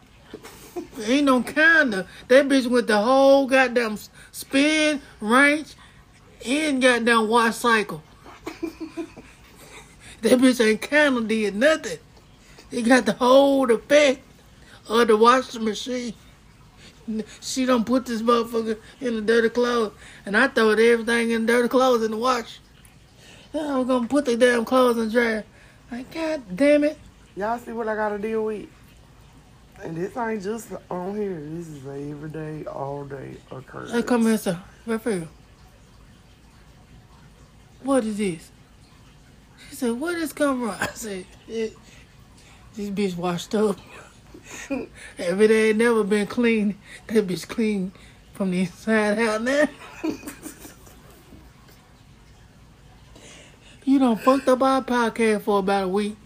[1.04, 2.08] Ain't no kinda.
[2.26, 3.96] That bitch went the whole goddamn
[4.32, 5.74] spin, range,
[6.44, 8.02] and goddamn wash cycle.
[10.22, 11.98] that bitch ain't kinda did nothing.
[12.72, 14.22] It got the whole effect
[14.88, 16.14] of the washing machine.
[17.40, 19.92] She don't put this motherfucker in the dirty clothes,
[20.24, 22.60] and I throw everything in dirty clothes in the wash.
[23.54, 25.44] I'm gonna put the damn clothes in the dryer.
[25.90, 26.98] Like, god damn it.
[27.36, 28.66] y'all see what I got to deal with?
[29.82, 31.38] And this ain't just on here.
[31.50, 33.90] This is a everyday, all day occurrence.
[33.90, 34.58] Hey, come here, sir.
[34.86, 35.28] Raphael.
[37.82, 38.50] What is this?
[39.68, 40.76] She said, where this come from?
[40.80, 41.76] I said, it,
[42.74, 43.76] this bitch washed up.
[45.18, 46.78] Every day ain't never been clean.
[47.06, 47.92] That bitch clean
[48.32, 49.68] from the inside out now.
[53.84, 56.16] you done fucked up our podcast for about a week.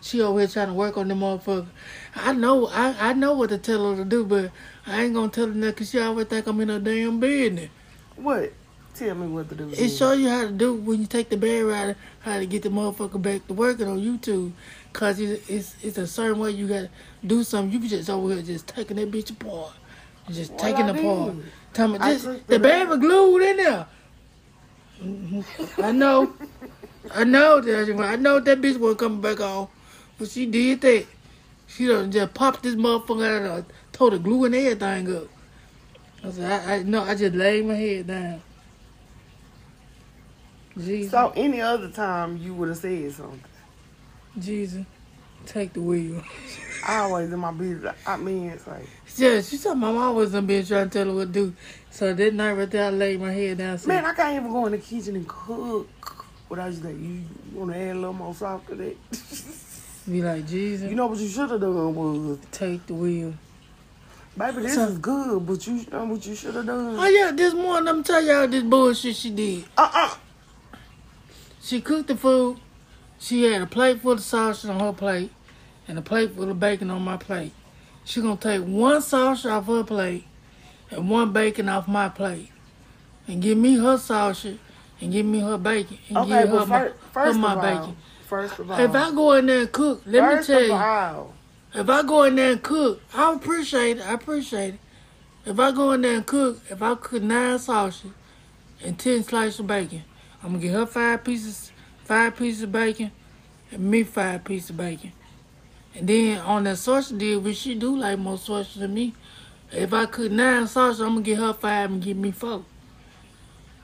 [0.00, 1.66] She over here trying to work on the motherfucker.
[2.14, 4.50] I know, I, I know what to tell her to do, but
[4.86, 7.70] I ain't gonna tell her nothing because she always think I'm in her damn business.
[8.16, 8.52] What?
[8.94, 9.70] Tell me what to do.
[9.70, 12.62] It show you how to do when you take the bed rider, how to get
[12.62, 14.52] the motherfucker back to working on YouTube.
[14.94, 16.88] Cause it's, it's it's a certain way you gotta
[17.26, 17.82] do something.
[17.82, 19.72] You just over here just taking that bitch apart,
[20.30, 21.34] just What taking I it apart.
[21.74, 23.86] Tell me this, the baby glued in there.
[25.80, 26.32] I know,
[27.12, 29.68] I know that I know that bitch wasn't coming back on,
[30.16, 31.06] but she did that.
[31.66, 35.28] She done just popped this motherfucker out of the told her gluing everything up.
[36.22, 38.42] I said, I, I no, I just laid my head down.
[40.78, 43.42] Jesus, So any other time you would have said something.
[44.38, 44.84] Jesus,
[45.46, 46.22] take the wheel.
[46.86, 47.94] I always in my business.
[48.06, 51.06] I mean, it's like, Yeah, she said my mom was done been trying to tell
[51.08, 51.54] her what to do.
[51.90, 53.78] So that night right there, I laid my head down.
[53.78, 55.88] Said, man, I can't even go in the kitchen and cook
[56.48, 57.22] without you think you
[57.58, 58.96] want to add a little more salt to that.
[60.10, 63.32] be like, Jesus, you know what you should have done was, take the wheel.
[64.36, 66.96] baby, this So- is good, but you know what you should have done.
[66.98, 69.64] Oh yeah, this morning I'm tell y'all this bullshit she did.
[69.78, 70.14] Uh uh
[71.62, 72.58] She cooked the food.
[73.24, 75.32] She had a plate full of sausage on her plate
[75.88, 77.54] and a plate full of bacon on my plate.
[78.04, 80.26] She gonna take one sausage off her plate
[80.90, 82.50] and one bacon off my plate
[83.26, 84.58] and give me her sausage
[85.00, 87.54] and give me her bacon and Okay, give her but my, first, first her my
[87.54, 87.96] all, bacon.
[88.26, 90.68] first of all, If I go in there and cook, let first me tell of
[90.68, 91.34] you, all,
[91.72, 94.06] if I go in there and cook, I appreciate it.
[94.06, 94.80] I appreciate it.
[95.46, 98.10] If I go in there and cook, if I cook nine sausages
[98.82, 100.04] and ten slices of bacon,
[100.42, 101.72] I'm gonna get her five pieces,
[102.04, 103.10] five pieces of bacon,
[103.70, 105.12] and me five pieces of bacon.
[105.94, 109.14] And then on that sausage deal, which she do like more sausage than me,
[109.70, 112.64] if I cook nine sausages, I'm gonna get her five and give me four.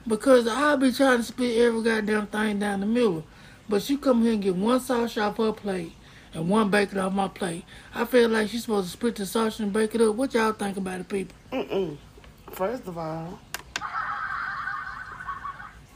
[0.07, 3.23] Because I'll be trying to split every goddamn thing down the middle.
[3.69, 5.93] But she come here and get one sausage off her plate
[6.33, 7.63] and one bacon off my plate.
[7.93, 10.15] I feel like she's supposed to split the sausage and break it up.
[10.15, 11.35] What y'all think about it, people?
[11.51, 11.97] mm-mm.
[12.51, 13.39] First of all,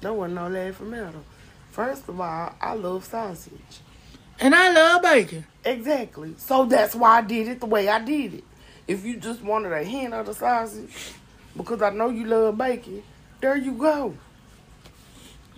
[0.01, 1.23] there wasn't no laugh from metal.
[1.76, 3.82] First of all, I love sausage.
[4.39, 5.45] And I love bacon.
[5.65, 6.34] Exactly.
[6.38, 8.43] So that's why I did it the way I did it.
[8.88, 11.11] If you just wanted a hint of the sausage,
[11.53, 13.03] because I know you love bacon,
[13.41, 14.15] there you go.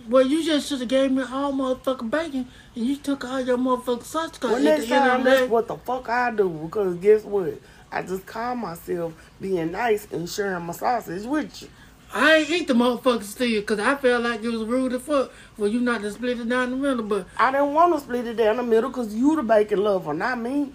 [0.08, 3.56] Well, you just should have gave me all motherfucking bacon and you took all your
[3.56, 4.42] motherfucking sausage.
[4.42, 6.48] Well, next time, that's day, what the fuck I do.
[6.48, 7.60] Because guess what?
[7.92, 11.68] I just call myself being nice and sharing my sausage with you.
[12.12, 15.30] I ain't eat the motherfucker still because I felt like it was rude as fuck
[15.56, 17.04] for you not to split it down the middle.
[17.04, 20.14] But I didn't want to split it down the middle because you the bacon lover,
[20.14, 20.72] not me.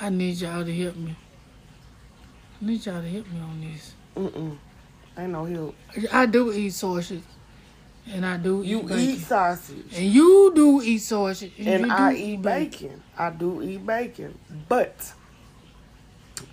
[0.00, 1.14] I need y'all to help me.
[2.60, 3.94] I need y'all to help me on this.
[4.16, 4.56] Mm-mm.
[5.16, 5.74] Ain't no help.
[6.12, 7.22] I do eat sausage.
[8.10, 8.98] And I do You eat bacon.
[9.00, 9.96] eat sausage.
[9.96, 11.52] And you do eat sausage.
[11.58, 13.02] And, and I eat bacon.
[13.16, 14.36] I do eat bacon,
[14.68, 15.12] but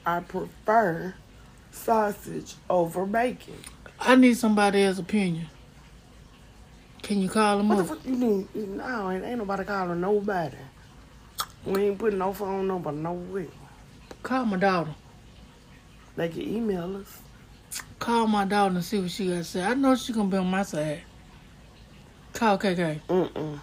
[0.06, 1.16] I prefer
[1.82, 3.56] sausage over bacon.
[4.00, 5.48] I need somebody else's opinion.
[7.02, 7.90] Can you call them What the up?
[7.90, 8.48] fuck you mean?
[8.78, 10.58] No, ain't, ain't nobody calling nobody.
[11.66, 13.48] We ain't putting no phone number nowhere.
[14.24, 14.94] Call my daughter.
[16.16, 17.20] They can email us.
[18.00, 19.64] Call my daughter and see what she got to say.
[19.64, 21.02] I know she gonna be on my side.
[22.34, 23.00] Call KK.
[23.08, 23.60] Mm-mm.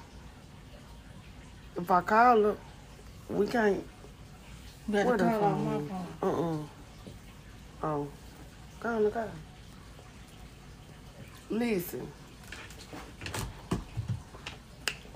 [1.77, 2.57] If I call her,
[3.29, 3.85] we can't.
[4.89, 5.89] You got to the call off my phone?
[5.89, 6.07] phone.
[6.23, 6.78] Uh-uh.
[7.83, 8.09] Oh.
[8.81, 9.31] Her, call her.
[11.51, 12.07] Listen.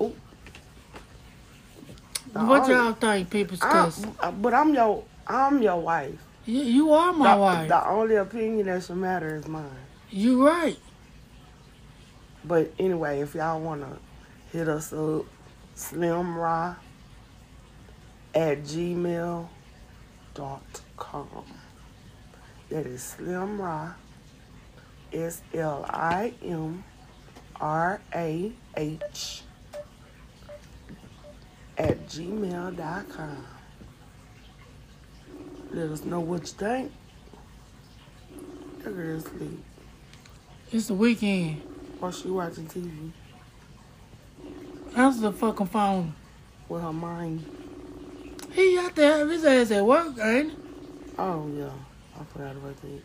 [0.01, 0.13] Oh.
[2.33, 3.59] The What only- y'all think, people?
[3.63, 6.15] I'm, Cause uh, but I'm your I'm your wife.
[6.47, 7.69] you, you are my the, wife.
[7.69, 9.69] The only opinion that should matter is mine.
[10.11, 10.79] You right.
[12.45, 13.99] But anyway, if y'all wanna
[14.53, 15.25] hit us up,
[15.77, 16.77] slimrah
[18.35, 19.49] at gmail
[20.35, 21.45] dot com.
[22.73, 23.93] That is slimrah
[25.13, 26.83] S L I M
[27.61, 29.43] R A H
[31.77, 33.45] at gmail dot com.
[35.71, 36.93] Let us know what you think.
[38.79, 39.63] Look at her sleep.
[40.73, 41.61] It's the weekend.
[42.01, 43.13] While she watching TV
[44.97, 46.15] Answer the fucking phone.
[46.71, 47.45] with her mind.
[48.53, 50.57] He out there his ass at work, ain't he?
[51.19, 51.71] Oh yeah,
[52.19, 53.03] I forgot about that.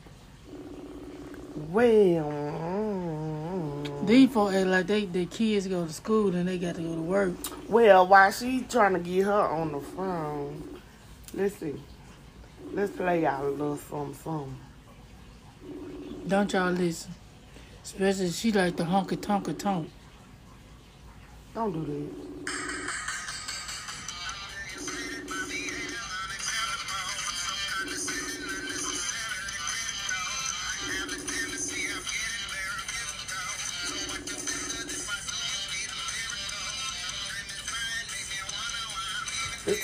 [1.70, 6.82] Well, These folks act like they, the kids go to school and they got to
[6.82, 7.32] go to work.
[7.68, 10.80] well, while she trying to get her on the phone,
[11.34, 11.74] let's see.
[12.74, 14.58] Let's play out a little something, something.
[16.28, 17.12] Don't y'all listen.
[17.84, 19.90] Especially she like the honky tonky tonk.
[21.56, 22.08] Don't do that.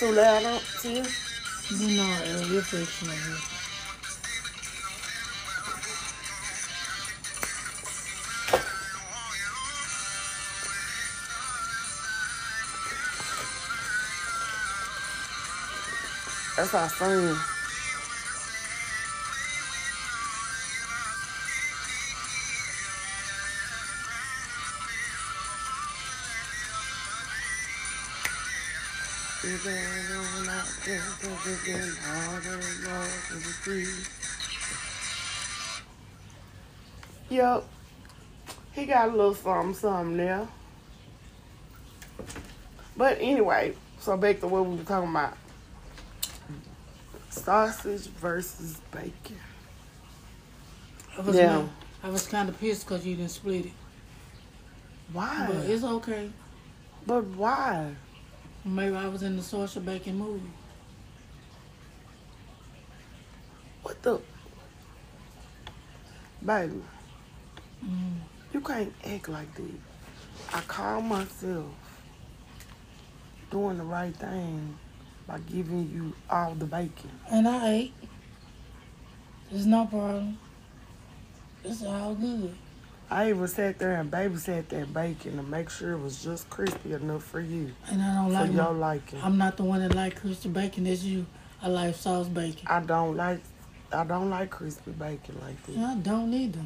[0.04, 1.06] Too loud up to you?
[1.80, 3.08] You know, uh, you're fixing.
[16.58, 16.90] That's our
[30.86, 30.94] son.
[37.30, 37.64] Yep.
[38.74, 40.48] He got a little something, something there.
[42.96, 45.38] But anyway, so back to what we were talking about.
[47.30, 49.40] Sausage versus bacon.
[51.18, 51.58] I was Yeah.
[51.60, 51.70] mad.
[52.04, 53.72] I was kind of pissed because you didn't split it.
[55.12, 55.46] Why?
[55.48, 56.32] But it's okay.
[57.06, 57.96] But why?
[58.66, 60.42] Maybe I was in the social bacon mood.
[63.84, 64.20] What the?
[66.46, 66.82] Baby,
[67.86, 68.16] Mm.
[68.54, 69.66] you can't act like this.
[70.54, 71.66] I call myself
[73.52, 74.78] doing the right thing
[75.28, 77.12] by giving you all the bacon.
[77.32, 77.94] And I ate.
[79.52, 80.38] There's no problem.
[81.64, 82.56] It's all good.
[83.10, 86.94] I even sat there and babysat that bacon to make sure it was just crispy
[86.94, 88.48] enough for you, And I don't like it.
[88.48, 89.20] for like your liking.
[89.22, 90.86] I'm not the one that like crispy bacon.
[90.86, 91.26] That's you.
[91.62, 92.66] I like sauce bacon.
[92.68, 93.42] I don't like,
[93.94, 95.76] I don't like crispy bacon like this.
[95.76, 96.66] Yeah, I don't either.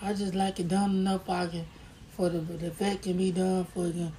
[0.00, 1.66] I just like it done enough I can,
[2.16, 4.12] for the the fat can be done for it can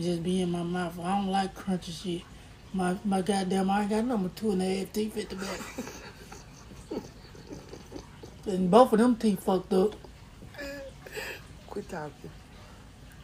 [0.00, 0.98] just be in my mouth.
[1.00, 2.22] I don't like crunchy shit.
[2.72, 5.60] My my goddamn I ain't got number two and a half teeth at the back.
[8.46, 9.96] and both of them teeth fucked up.
[11.66, 12.30] Quit talking.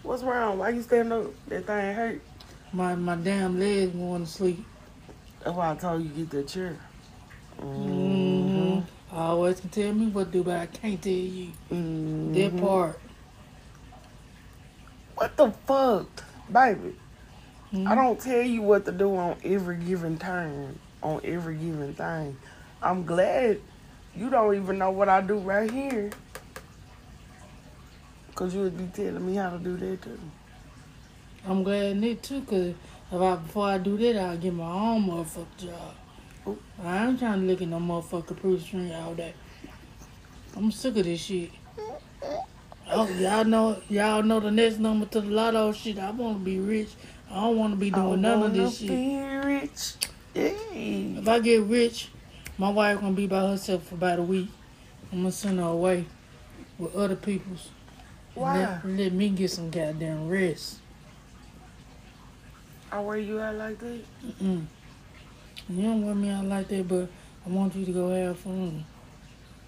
[0.03, 0.59] What's wrong?
[0.59, 1.27] Why you stand up?
[1.49, 2.21] That thing hurt.
[2.73, 4.65] My my damn legs going to sleep.
[5.45, 6.77] That's why I told you get that chair.
[7.61, 8.81] Mm-hmm.
[9.15, 12.35] I always can tell me what to do, but I can't tell you Mhm.
[12.35, 13.01] that part.
[15.15, 16.07] What the fuck,
[16.53, 16.97] baby?
[17.73, 17.87] Mhm.
[17.89, 22.37] I don't tell you what to do on every given turn, on every given thing.
[22.83, 23.61] I'm glad
[24.15, 26.11] you don't even know what I do right here.
[28.35, 30.19] Cause you would be telling me how to do that too.
[31.49, 32.75] I'm glad it too, cause
[33.11, 35.95] if I before I do that, I'll get my own motherfucking job.
[36.83, 39.35] I ain't trying to look at no motherfucker proof string all day.
[40.57, 41.51] I'm sick of this shit.
[42.89, 45.99] Oh, y'all know, y'all know the next number to the lotto shit.
[45.99, 46.91] I want to be rich.
[47.31, 49.45] I don't want to be doing none of this shit.
[49.45, 49.95] Rich.
[50.35, 52.09] If I get rich,
[52.59, 54.49] my wife gonna be by herself for about a week.
[55.13, 56.05] I'm gonna send her away
[56.79, 57.71] with other people's.
[58.35, 58.59] Why?
[58.59, 60.79] Let, let me get some goddamn rest.
[62.93, 64.01] Oh, I wear you out like that?
[64.25, 64.67] Mm-mm.
[65.69, 67.09] You don't want me out like that, but
[67.45, 68.85] I want you to go have fun.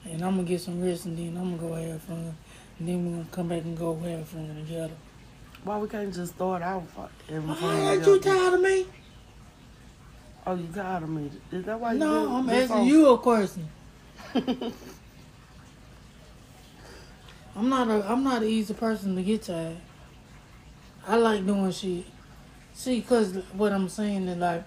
[0.04, 2.34] And I'm gonna get some rest, and then I'm gonna go have fun.
[2.78, 4.94] And then we're gonna come back and go have fun together.
[5.64, 6.84] Why we can't just start out
[7.28, 8.86] having Oh, fun ain't you tired of me?
[10.46, 11.30] Oh, you tired of me?
[11.50, 13.68] Is that why you No, did- I'm asking on- you a question.
[17.56, 19.78] I'm not a I'm not an easy person to get tired.
[21.06, 22.04] I like doing shit.
[22.74, 24.62] See, cause what I'm saying is like,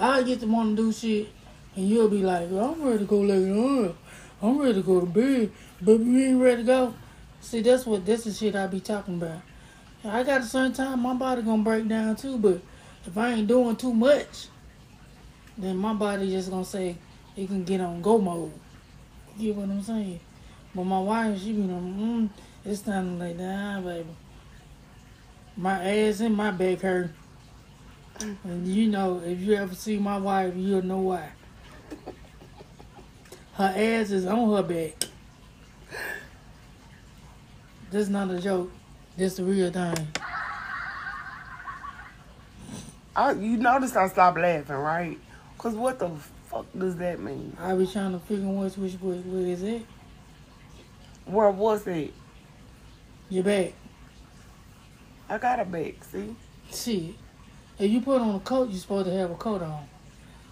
[0.00, 1.28] I get to want to do shit,
[1.76, 3.94] and you'll be like, I'm ready to go lay down.
[4.42, 6.94] I'm ready to go to bed, but you ain't ready to go.
[7.42, 9.42] See, that's what this is shit I be talking about.
[10.02, 12.62] I got a certain time my body gonna break down too, but
[13.06, 14.48] if I ain't doing too much,
[15.58, 16.96] then my body just gonna say
[17.36, 18.52] it can get on go mode.
[19.36, 20.20] You get what I'm saying?
[20.74, 22.30] But my wife, she be like, mm,
[22.64, 24.08] it's time to lay down, baby.
[25.56, 27.10] My ass and my back hurt.
[28.20, 31.30] And you know, if you ever see my wife, you'll know why.
[33.54, 35.04] Her ass is on her back.
[37.90, 38.70] This is not a joke.
[39.16, 40.08] This the real thing.
[43.16, 45.18] I, you notice I stopped laughing, right?
[45.58, 46.10] Cause what the
[46.46, 47.56] fuck does that mean?
[47.60, 49.82] I be trying to figure which which way, where is it?
[51.26, 52.14] Where was it?
[53.28, 53.72] Your back.
[55.28, 56.34] I got a back, see?
[56.72, 57.14] Shit.
[57.80, 59.88] If you put on a coat, you're supposed to have a coat on.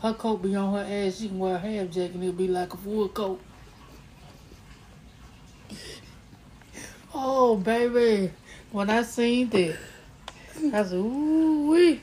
[0.01, 2.49] Her coat be on her ass, she can wear a half jacket and it'll be
[2.49, 3.39] like a full coat.
[7.15, 8.33] Oh, baby.
[8.73, 9.77] When I seen that,
[10.73, 12.01] I said, ooh wee,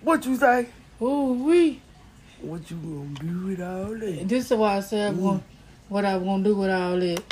[0.00, 0.68] What you say?
[1.02, 1.80] ooh wee.
[2.40, 4.20] What you gonna do with all that?
[4.20, 5.42] And this is why I said I'm
[5.88, 7.22] what I'm gonna do with all that.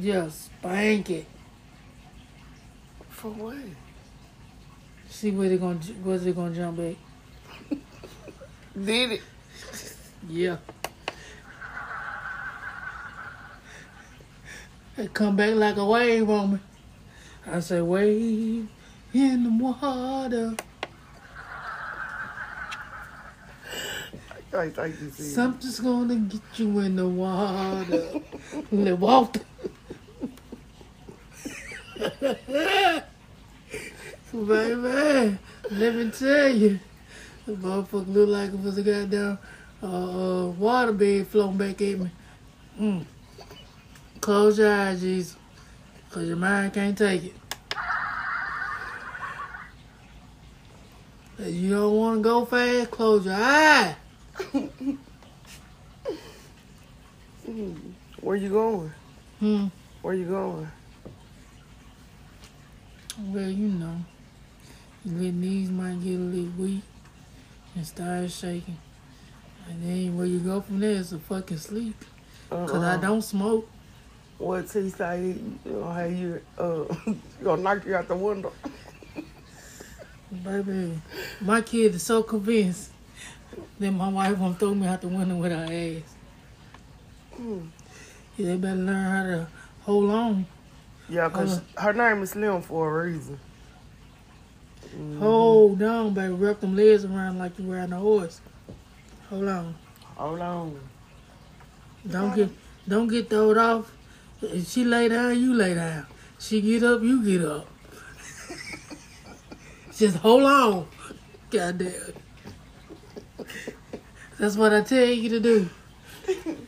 [0.00, 1.26] Just spank it.
[3.24, 3.56] For what?
[5.08, 6.96] See where they gonna, where's it gonna jump back.
[8.84, 9.22] Did it?
[10.28, 10.58] Yeah.
[14.98, 16.58] It come back like a wave on me.
[17.46, 18.68] I say, wave
[19.14, 20.56] in the water.
[24.52, 25.10] I see.
[25.10, 28.20] Something's gonna get you in the water.
[28.70, 29.40] in the water.
[34.34, 35.38] Baby,
[35.70, 36.80] let me tell you,
[37.46, 39.38] the motherfucker look like it was a goddamn
[39.80, 42.10] uh, water bed floating back at me.
[42.80, 43.04] Mm.
[44.20, 45.36] Close your eyes, Jesus,
[46.10, 47.34] cause your mind can't take it.
[51.38, 53.94] If you don't want to go fast, close your eye.
[58.20, 58.92] Where you going?
[59.38, 59.66] Hmm.
[60.02, 60.68] Where you going?
[63.16, 63.96] Well, you know,
[65.04, 66.82] your knees might get a little weak
[67.74, 68.78] and start shaking.
[69.68, 72.04] And then where you go from there is to fucking sleep.
[72.50, 72.96] Cause I Uh-uh.
[72.98, 73.68] don't smoke.
[74.38, 75.36] What's he say?
[75.64, 76.84] You know, how you uh,
[77.42, 78.52] gonna knock you out the window?
[80.42, 81.00] Baby,
[81.40, 82.90] my kid is so convinced
[83.78, 86.14] that my wife won't throw me out the window with her ass.
[87.36, 87.60] Hmm.
[88.36, 89.48] Yeah, they better learn how to
[89.82, 90.46] hold on.
[91.08, 91.82] Yeah, cause Uh.
[91.82, 93.38] her name is Slim for a reason.
[94.94, 95.18] Mhm.
[95.18, 96.32] Hold on, baby.
[96.34, 98.40] Wrap them legs around like you're riding a horse.
[99.30, 99.74] Hold on.
[100.16, 100.80] Hold on.
[102.08, 102.50] Don't get
[102.88, 103.90] don't get throwed off.
[104.42, 106.06] If she lay down, you lay down.
[106.38, 107.66] She get up, you get up.
[109.96, 110.86] Just hold on.
[111.50, 111.92] God damn.
[114.38, 115.70] That's what I tell you to do.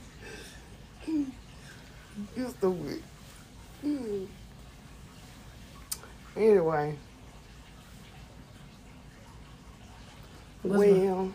[2.35, 3.03] You stupid.
[3.83, 4.25] Hmm.
[6.37, 6.97] Anyway.
[10.56, 11.33] What's my- well,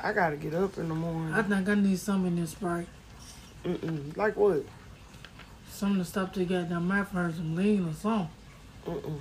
[0.00, 1.34] I gotta get up in the morning.
[1.34, 2.86] I think I need something in this Sprite.
[3.64, 4.16] Mm-mm.
[4.16, 4.64] Like what?
[5.68, 8.30] Something to stop the goddamn mouth hurt some lean or something.
[8.86, 9.20] Mm-mm.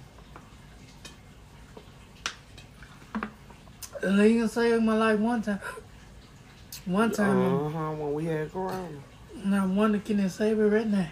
[4.03, 5.59] Lean saved my life one time.
[6.85, 7.65] One time.
[7.65, 8.87] Uh-huh, when we had Corona.
[9.43, 11.09] Now, I wonder can it save it right now.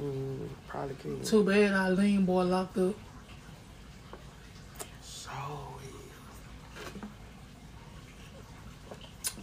[0.00, 1.20] Mm, probably can.
[1.24, 2.94] Too bad our lean boy locked up.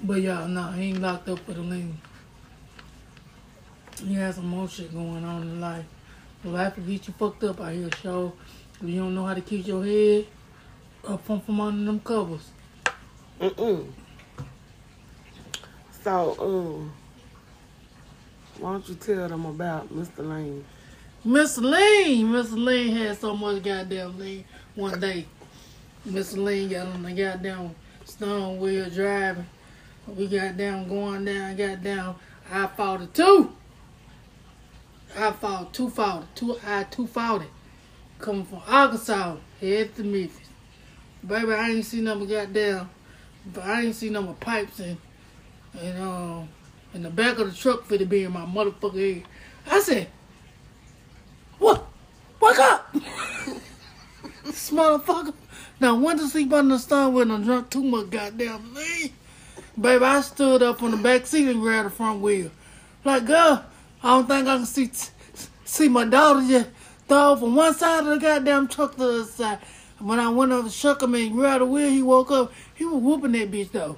[0.01, 1.97] But y'all, no, he ain't locked up for the lean.
[4.05, 5.85] He has some more shit going on in life.
[6.43, 8.31] Life will get you fucked up out here, show.
[8.81, 10.25] if you don't know how to keep your head
[11.05, 12.49] up from, from under them covers.
[13.41, 13.87] mm-mm.
[16.01, 16.93] So, um,
[18.57, 20.27] why don't you tell them about Mr.
[20.29, 20.63] Lane?
[21.25, 22.31] Miss Lane!
[22.31, 24.45] Miss Lane had so much goddamn lean
[24.75, 25.25] one day.
[26.05, 27.75] Miss Lane got on the goddamn
[28.05, 29.45] stone wheel driving.
[30.15, 32.15] We got down going down, got down
[32.51, 33.51] I forty two.
[35.17, 37.45] I fought two forty, two I two forty.
[38.19, 40.49] Coming from Arkansas, head to Memphis.
[41.25, 42.89] Baby, I ain't seen but goddamn
[43.45, 44.97] but I ain't seen but pipes and
[45.79, 46.49] and um
[46.93, 49.23] in the back of the truck for to be in my motherfucker head.
[49.69, 50.07] I said,
[51.59, 51.85] what?
[52.41, 52.93] Wake up!
[54.45, 55.33] this motherfucker.
[55.79, 59.11] Now, went to sleep under the sun when I drunk too much goddamn lean.
[59.79, 62.51] Baby, I stood up on the back seat and grabbed the front wheel.
[63.05, 63.63] Like, girl,
[64.03, 64.91] I don't think I can see
[65.63, 66.69] see my daughter just
[67.07, 69.59] throw from one side of the goddamn truck to the other side.
[69.99, 72.51] When I went up and shook him and grabbed the wheel, he woke up.
[72.75, 73.97] He was whooping that bitch, though.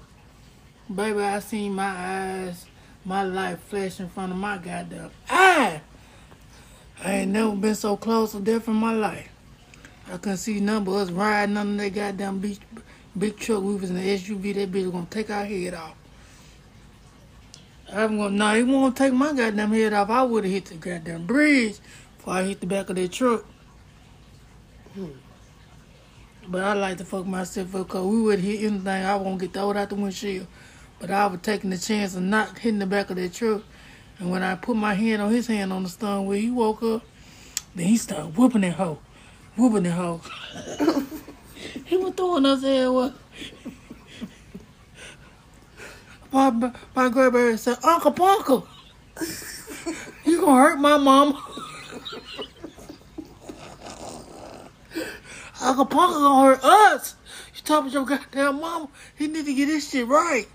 [0.93, 2.65] Baby, I seen my eyes,
[3.05, 5.81] my life flash in front of my goddamn eye.
[7.03, 9.29] I ain't never been so close to death in my life.
[10.11, 12.59] I couldn't see none but us riding under that goddamn big,
[13.17, 13.63] big truck.
[13.63, 14.55] We was in the SUV.
[14.55, 15.95] That bitch was gonna take our head off.
[17.91, 20.09] I'm gonna, no, he won't take my goddamn head off.
[20.09, 21.77] I would have hit the goddamn bridge
[22.17, 23.45] before I hit the back of that truck.
[26.47, 28.87] But I like to fuck myself up because we would hit anything.
[28.87, 30.47] I won't get thrown out the windshield.
[30.99, 33.63] But I was taking the chance of not hitting the back of that truck.
[34.19, 36.83] And when I put my hand on his hand on the steering where he woke
[36.83, 37.03] up.
[37.75, 38.99] Then he started whooping that hoe.
[39.57, 40.21] Whooping that hoe.
[41.85, 43.13] he was throwing us head what?
[46.31, 48.65] My, my grandbaby said, Uncle Punker,
[50.23, 51.33] you gonna hurt my mama.
[55.61, 57.15] Uncle Punker gonna hurt us.
[57.53, 58.87] You talking about your goddamn mama?
[59.17, 60.47] He need to get this shit right.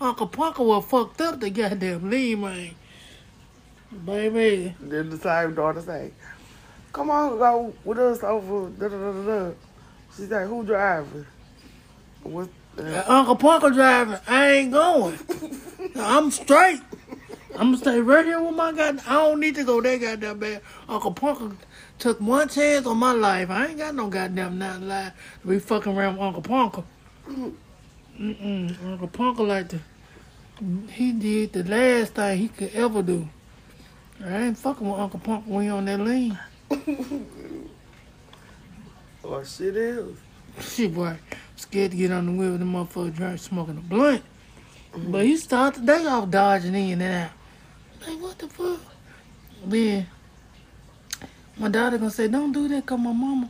[0.00, 2.74] Uncle Punker was fucked up the goddamn lean, man.
[4.04, 4.74] Baby.
[4.80, 6.10] Then the same daughter say,
[6.92, 9.54] come on, go with us over, da da da da
[10.18, 10.38] da.
[10.38, 11.26] like, who driving?
[12.22, 12.48] What?
[13.06, 14.18] Uncle Parker driving.
[14.26, 15.18] I ain't going.
[15.96, 16.80] I'm straight.
[17.52, 19.00] I'm gonna stay right here with my god.
[19.06, 20.62] I don't need to go that goddamn bad.
[20.88, 21.52] Uncle Parker
[21.98, 23.50] took one chance on my life.
[23.50, 26.84] I ain't got no goddamn nine life to be fucking around with Uncle Parker.
[27.28, 28.84] Mm-mm.
[28.84, 29.80] Uncle Punker like to.
[30.92, 33.28] He did the last thing he could ever do.
[34.24, 36.38] I ain't fucking with Uncle Punker when he on that lean.
[39.30, 40.16] Or shit is.
[40.60, 41.16] Shit, boy.
[41.54, 44.24] Scared to get on the wheel with the motherfucker drunk smoking a blunt.
[44.92, 47.30] But he started the day off dodging in and out.
[48.04, 48.80] Like, what the fuck?
[49.64, 50.08] Then,
[51.56, 53.48] my daughter gonna say, don't do that cause my mama,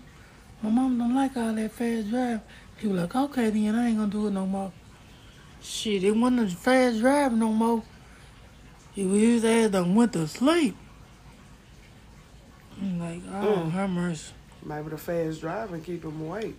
[0.60, 2.42] my mama don't like all that fast driving.
[2.76, 4.72] He was like, okay then, I ain't gonna do it no more.
[5.62, 7.82] Shit, it wasn't fast driving no more.
[8.92, 10.76] He was his ass done went to sleep.
[12.82, 13.70] I'm like, oh, Mm.
[13.72, 14.32] her mercy.
[14.64, 16.56] Maybe the fast driving keep him awake.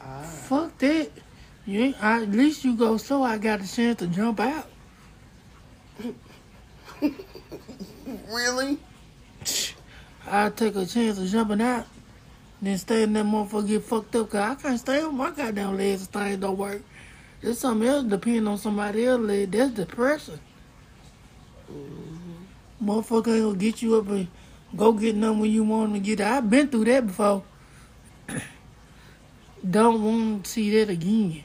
[0.00, 0.22] Ah.
[0.22, 1.10] Fuck that.
[1.66, 4.68] You ain't, I, at least you go so I got a chance to jump out.
[8.28, 8.78] Really?
[10.26, 11.86] I take a chance of jumping out.
[12.60, 14.30] Then stay in that motherfucker get fucked up.
[14.30, 16.82] Cause I can't stay on my goddamn legs if things don't work.
[17.40, 19.50] There's something else depending on somebody else's leg.
[19.50, 20.40] That's depression.
[22.82, 24.28] Motherfucker ain't gonna get you up and
[24.76, 26.26] go get nothing when you want to get it.
[26.26, 27.42] I've been through that before.
[29.70, 31.44] don't want to see that again.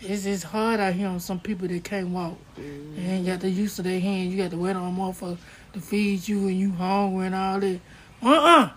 [0.00, 2.36] It's just hard out here on some people that can't walk.
[2.56, 4.30] They ain't got the use of their hand.
[4.30, 5.38] You got to wait on a motherfucker
[5.72, 7.80] to feed you and you hungry and all that.
[8.22, 8.70] Uh-uh.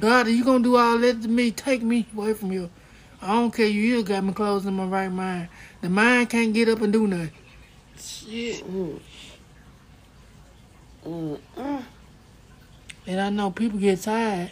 [0.00, 2.70] God, if you gonna do all that to me, take me away from you.
[3.20, 3.66] I don't care.
[3.66, 5.48] You still got me closed in my right mind.
[5.80, 7.30] The mind can't get up and do nothing.
[7.98, 8.64] Shit.
[8.64, 9.00] Mm.
[11.06, 11.38] Mm.
[11.56, 11.82] Mm.
[13.06, 14.50] And I know people get tired.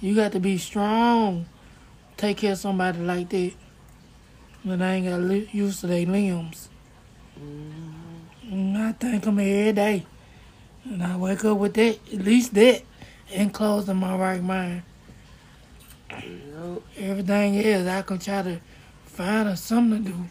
[0.00, 1.46] You got to be strong.
[2.16, 3.52] Take care of somebody like that.
[4.62, 6.68] When I ain't got li- used to their limbs.
[7.36, 10.06] And I thank them every day.
[10.84, 12.82] And I wake up with that, at least that,
[13.32, 14.82] and close in my right mind.
[16.10, 16.82] Yup.
[16.96, 18.60] Everything else, I can try to
[19.04, 20.24] find something to do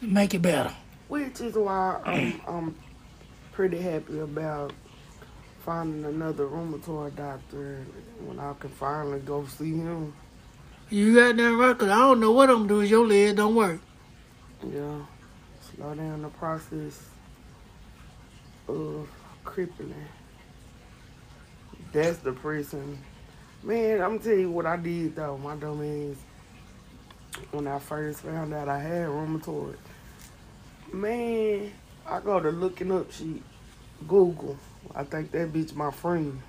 [0.00, 0.72] to make it better.
[1.08, 2.00] Which is why
[2.46, 2.74] I'm
[3.54, 4.72] pretty happy about
[5.64, 7.86] finding another rheumatoid doctor
[8.18, 10.12] when I can finally go see him.
[10.90, 12.88] You got that right, cause I don't know what I'm doing.
[12.88, 13.80] Your leg don't work.
[14.62, 14.98] Yeah.
[15.74, 17.00] Slow down the process
[18.68, 19.08] of
[19.44, 19.94] crippling.
[21.92, 22.98] That's depressing.
[23.62, 26.16] Man, I'm tell you what I did though, my dumb ass.
[27.52, 29.76] When I first found out I had rheumatoid.
[30.92, 31.70] Man,
[32.06, 33.42] I go to looking up shit.
[34.06, 34.58] Google.
[34.94, 36.40] I think that bitch my friend.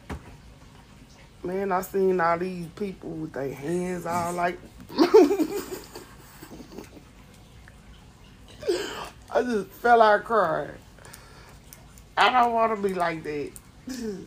[1.44, 4.58] Man, I seen all these people with their hands all like
[9.36, 10.72] I just fell out crying.
[12.18, 13.52] I don't want to be like that.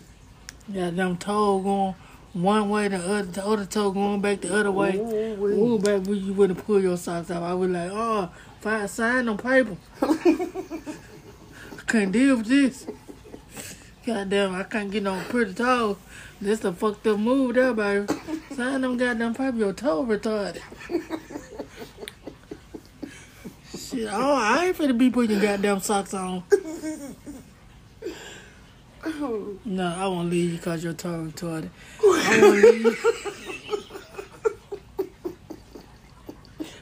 [0.73, 1.95] Got them toe going
[2.35, 4.97] one way, the other, the other toe going back the other way.
[4.97, 5.53] Ooh-wee.
[5.53, 7.43] Ooh, baby, you wouldn't pull your socks off.
[7.43, 9.77] I was like, oh, find sign on paper.
[11.89, 12.87] Couldn't deal with this.
[14.05, 15.97] Goddamn, I can't get no pretty toes.
[16.39, 18.07] This a fucked up move there, baby.
[18.55, 20.61] Sign them goddamn paper, your toe retarded.
[23.75, 26.43] Shit, oh, I ain't finna be putting your goddamn socks on.
[29.65, 31.71] No, I won't leave you because your toe retarded.
[32.03, 33.05] I won't leave.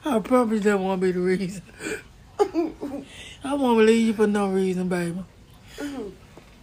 [0.04, 1.62] I promise that won't be the reason.
[3.44, 5.22] I won't leave you for no reason, baby.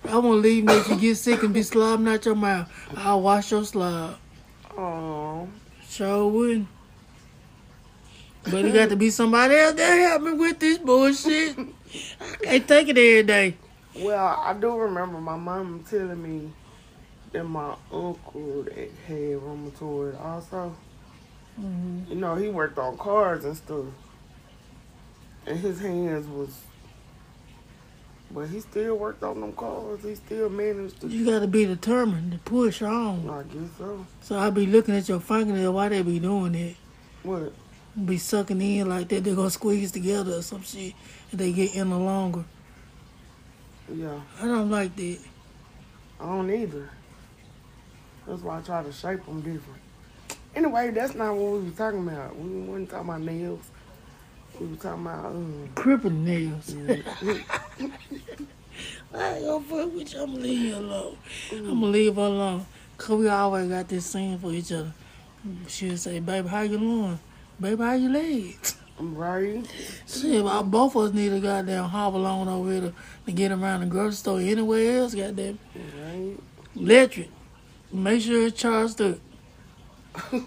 [0.06, 2.70] I won't leave you if you get sick and be slobbing out your mouth.
[2.96, 4.18] I'll wash your slob.
[4.78, 5.48] Oh,
[5.90, 6.68] Sure wouldn't.
[8.44, 11.58] But it got to be somebody else that help me with this bullshit.
[11.60, 13.56] I can't take it every day.
[13.96, 16.52] well, I do remember my mom telling me
[17.32, 20.76] that my uncle that had rheumatoid also.
[21.60, 22.12] Mm-hmm.
[22.12, 23.86] You know, he worked on cars and stuff.
[25.46, 26.62] And his hands was,
[28.32, 30.02] but he still worked on them cars.
[30.04, 31.08] He still managed to.
[31.08, 33.30] You got to be determined to push on.
[33.30, 34.06] I guess so.
[34.22, 35.74] So I be looking at your fingernail.
[35.74, 36.76] Why they be doing that?
[37.24, 37.54] What?
[38.06, 39.24] Be sucking in like that.
[39.24, 40.94] They gonna squeeze together or some shit,
[41.32, 42.46] and they get in the longer.
[43.94, 45.20] Yeah, I don't like that.
[46.20, 46.90] I don't either.
[48.26, 49.82] That's why I try to shape them different.
[50.56, 52.36] Anyway, that's not what we were talking about.
[52.38, 53.70] We weren't talking about nails.
[54.60, 56.76] We were talking about um, Crippling nails.
[59.14, 60.22] I ain't gonna fuck with you.
[60.22, 61.18] I'm gonna leave you alone.
[61.52, 62.66] I'm gonna leave her alone.
[62.98, 64.94] Cause we always got this saying for each other.
[65.68, 67.20] She'll say, baby, how you doing?
[67.60, 68.78] Baby, how your legs?
[69.00, 69.66] right.
[70.08, 72.94] Shit, well, both of us need a goddamn hobble on over here to,
[73.26, 74.40] to get around the grocery store.
[74.40, 75.60] Anywhere else, goddamn.
[75.76, 76.38] Right.
[76.76, 77.30] Electric.
[77.92, 79.18] Make sure it's charged up.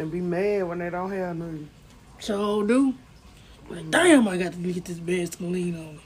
[0.00, 1.68] And be mad when they don't have nothing.
[2.20, 2.94] So do.
[3.68, 6.00] Like, damn, I got to get this Vaseline on me.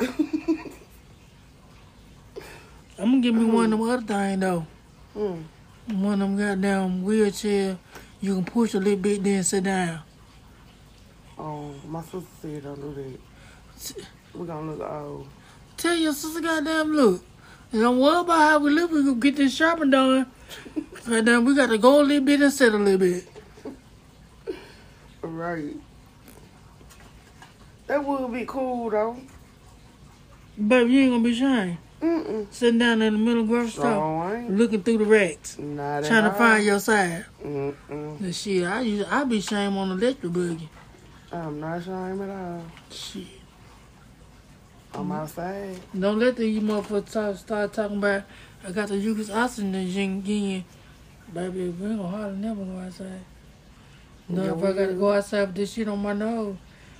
[2.98, 4.66] I'm gonna give me one of them other thing though.
[5.16, 5.42] Mm.
[5.88, 7.78] One of them goddamn wheelchair
[8.20, 10.02] you can push a little bit then sit down.
[11.38, 14.06] Oh, my sister said don't do that.
[14.34, 15.28] We're gonna look old.
[15.78, 17.24] Tell your sister goddamn look.
[17.72, 20.26] And don't worry about how we live, we gonna get this shopping done.
[21.08, 23.26] goddamn, we got to go a little bit and sit a little bit.
[25.22, 25.76] Right.
[27.86, 29.16] That would be cool though.
[30.56, 31.78] But you ain't gonna be ashamed.
[32.00, 32.50] Mm-mm.
[32.50, 36.24] Sitting down in the middle of the grocery store, looking through the racks, Not trying
[36.24, 37.26] to at find your side.
[37.44, 38.18] Mm-mm.
[38.18, 40.68] The shit, I use, I be ashamed on the electric buggy.
[41.30, 42.62] I'm not ashamed at all.
[42.90, 43.26] Shit.
[44.94, 45.12] I'm mm-hmm.
[45.12, 45.78] outside.
[45.98, 48.22] Don't let the you motherfuckers talk, start talking about
[48.66, 50.64] I got the Lucas oxygen again.
[51.32, 53.20] Baby, we ain't gonna hardly never go outside.
[54.30, 56.56] No, Yeah, if I gotta go outside with this shit on my nose,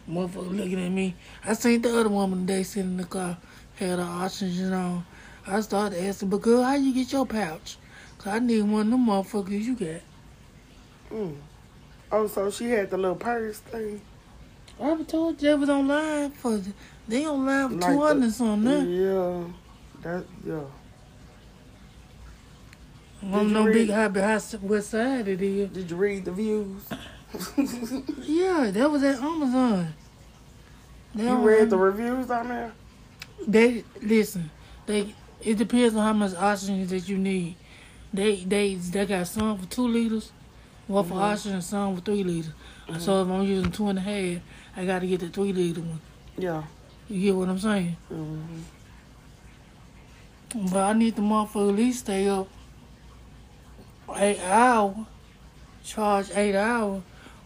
[0.09, 1.15] motherfucker looking at me.
[1.45, 3.37] I seen the other woman today sitting in the car,
[3.77, 5.05] had her oxygen on.
[5.47, 7.77] I started asking, but girl, how you get your pouch?
[8.19, 10.01] Cause I need one of them motherfuckers you got.
[11.11, 11.37] Mm.
[12.13, 14.01] Oh, so she had the little purse thing.
[14.83, 16.61] I told you they was online for
[17.07, 18.91] they online for Like two hundred the- something.
[18.91, 19.45] Yeah.
[20.03, 20.61] That yeah.
[23.23, 25.69] I don't know big how behind what side it is.
[25.71, 26.89] Did you read the views?
[28.23, 29.95] Yeah, that was at Amazon.
[31.15, 32.73] They you read the reviews on there?
[33.47, 34.51] They listen.
[34.87, 37.57] They it depends on how much oxygen that you need.
[38.13, 40.33] They they they got some for two liters,
[40.87, 41.33] one for Mhm.
[41.33, 42.53] oxygen, some for three liters.
[42.99, 44.43] So if I'm using two and a half,
[44.77, 46.01] I got to get the three liter one.
[46.37, 46.65] Yeah.
[47.09, 47.97] You get what I'm saying?
[48.09, 48.63] hmm
[50.73, 52.49] But I need the motherfucker at least stay up
[54.17, 54.97] eight hours,
[55.85, 57.03] charge eight hours.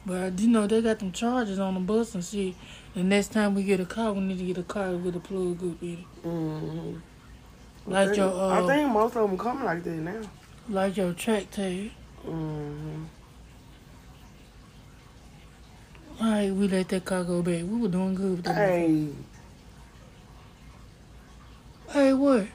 [0.07, 2.55] But you know they got them charges on the bus and shit.
[2.95, 5.21] The next time we get a car, we need to get a car with a
[5.21, 5.99] plug up in it.
[6.23, 6.97] hmm
[7.87, 10.21] Like your uh, I think most of them come like that now.
[10.69, 11.91] like your track tag.
[12.23, 13.05] hmm
[16.21, 17.63] All right, we let that car go back.
[17.63, 18.55] We were doing good with that.
[18.55, 19.09] Hey,
[21.89, 22.47] Hey, what?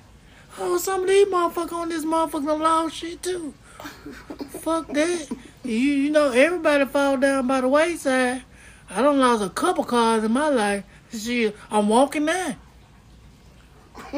[0.57, 3.53] Oh, some of these motherfuckers on this motherfucking loud shit too.
[4.49, 5.29] Fuck that.
[5.63, 8.43] You you know everybody fall down by the wayside.
[8.89, 10.83] I done lost a couple cars in my life.
[11.11, 12.55] Shit, I'm walking now.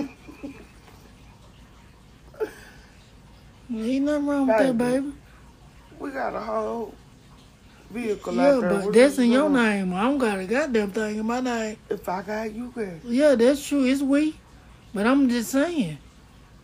[3.73, 5.13] Ain't nothing wrong with that, Baby.
[5.99, 6.93] we got a whole
[7.89, 8.69] vehicle Yeah, out there.
[8.83, 9.93] but that's in your name.
[9.93, 11.77] I don't got a goddamn thing in my name.
[11.89, 13.05] If I got you, got.
[13.05, 13.85] Yeah, that's true.
[13.85, 14.35] It's we.
[14.93, 15.97] But I'm just saying.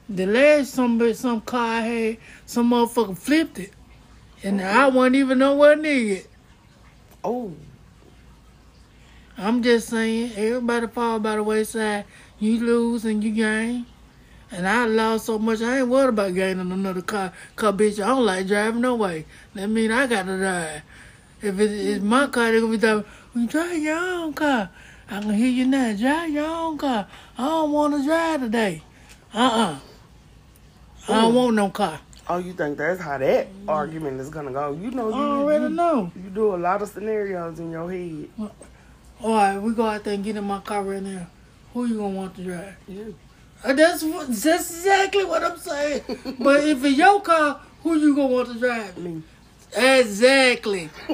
[0.09, 3.71] The last some some car I had, some motherfucker flipped it.
[4.43, 6.27] And I wasn't even know what near it.
[7.23, 7.53] Oh,
[9.38, 12.05] I'm just saying, everybody fall by the wayside.
[12.39, 13.85] You lose and you gain.
[14.51, 17.33] And I lost so much, I ain't worried about gaining another car.
[17.55, 19.25] Cause bitch, I don't like driving no way.
[19.53, 20.81] That mean I gotta drive.
[21.41, 24.69] If it, it's my car, they gonna be talking, well, drive your own car.
[25.09, 27.07] I can hear you now, drive your own car.
[27.38, 28.81] I don't wanna drive today.
[29.33, 29.79] Uh-uh.
[31.09, 31.99] I don't want no car.
[32.30, 34.73] Oh, you think that's how that argument is gonna go?
[34.73, 36.11] You know, I you, already you, know.
[36.15, 38.30] you do a lot of scenarios in your head.
[39.21, 41.28] All right, we go out there and get in my car right now.
[41.73, 42.75] Who you gonna want to drive?
[42.88, 43.15] You.
[43.63, 46.03] Uh, That's what, that's exactly what I'm saying.
[46.39, 48.95] but if it's your car, who you gonna want to drive?
[48.97, 49.23] Me.
[49.75, 50.89] Exactly.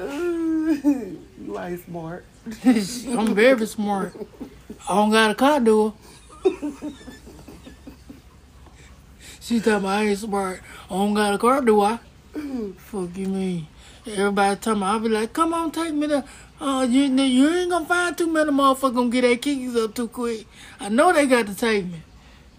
[0.00, 2.24] you ain't smart.
[2.64, 4.14] I'm very smart.
[4.88, 5.92] I don't got a car door.
[9.40, 10.60] She tell me I ain't smart.
[10.90, 11.98] I don't got a car do I?
[12.76, 13.66] Fuck you mean?
[14.06, 16.24] Everybody tell me I be like, come on, take me to.
[16.60, 20.08] Uh, you you ain't gonna find too many motherfuckers gonna get their keys up too
[20.08, 20.46] quick.
[20.80, 22.02] I know they got to take me.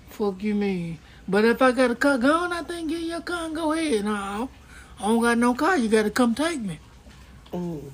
[0.10, 1.00] Fuck you mean?
[1.28, 3.74] But if I got a car, go on, I think get your car and go
[3.74, 4.06] ahead.
[4.06, 4.50] No,
[5.00, 5.78] I don't got no car.
[5.78, 6.80] You got to come take me.
[7.52, 7.92] Mm.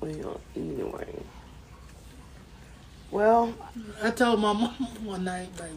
[0.00, 1.14] Well, anyway.
[3.10, 3.54] Well,
[4.02, 5.70] I told my mom one night, baby.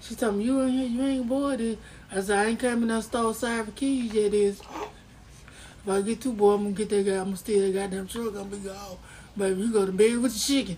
[0.00, 1.60] She told me, you ain't, here, you ain't bored.
[1.60, 1.76] is-"
[2.10, 4.34] I said, I ain't coming to store side for keys yet.
[4.34, 7.12] Is if I get too bored, I'm gonna get that guy.
[7.12, 8.26] I'm gonna steal that goddamn truck.
[8.28, 8.98] I'm gonna be gone.
[9.36, 10.76] Baby, you go to bed with the chicken.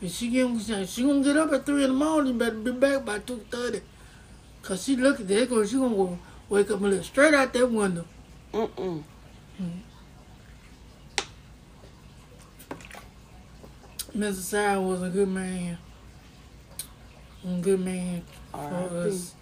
[0.00, 2.32] If she get, she gonna get up at three in the morning.
[2.34, 3.80] You better be back by two thirty.
[4.62, 6.18] Cause she look at that, cause she gonna
[6.48, 8.06] wake up and look straight out that window.
[8.52, 9.02] mm-mm.
[9.60, 9.93] Mm-hmm.
[14.16, 14.34] Mr.
[14.34, 15.76] Sire was a good man.
[17.44, 19.08] A good man for R.I.P.
[19.08, 19.34] us.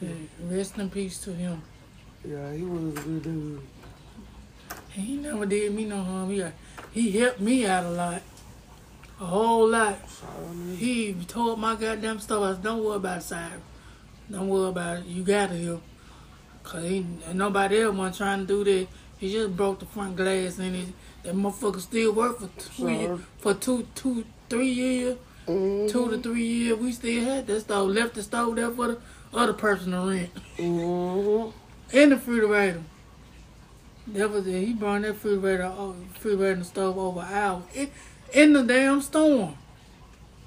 [0.00, 1.60] Hey, Rest in peace to him.
[2.24, 3.60] Yeah, he was a good dude.
[4.90, 6.30] He never did me no harm.
[6.30, 6.44] He,
[6.92, 8.22] he helped me out a lot.
[9.20, 9.98] A whole lot.
[10.76, 12.42] He told my goddamn stuff.
[12.42, 13.60] I said, don't worry about it, Cyrus.
[14.30, 15.06] Don't worry about it.
[15.06, 15.80] You got it here.
[16.62, 18.86] Cause he, nobody else was trying to do that.
[19.18, 20.88] He just broke the front glass and it,
[21.22, 23.20] that motherfucker still worked for two, Sure.
[23.38, 25.16] for two, two, three years.
[25.46, 25.88] Mm-hmm.
[25.88, 27.88] Two to three years, we still had that stove.
[27.90, 28.98] Left the stove there for the
[29.32, 30.30] other person to rent.
[30.58, 31.96] Mm-hmm.
[31.96, 32.82] In the refrigerator.
[34.08, 34.66] That was it.
[34.66, 37.62] He burned that refrigerator, uh, refrigerator and stove over an hour.
[37.74, 37.90] In,
[38.32, 39.56] in the damn storm.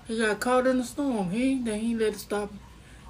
[0.07, 1.31] He got caught in the storm.
[1.31, 2.51] He then he let it stop.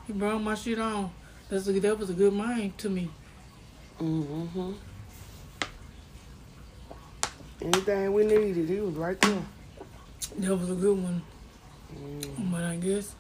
[0.08, 1.12] He burned my shit on.
[1.50, 3.10] That's a, that was a good mind to me.
[4.00, 4.74] Mm-hmm.
[7.62, 9.44] Anything we needed, he was right there.
[10.38, 11.22] That was a good one.
[11.96, 12.52] Mm.
[12.52, 13.16] But I guess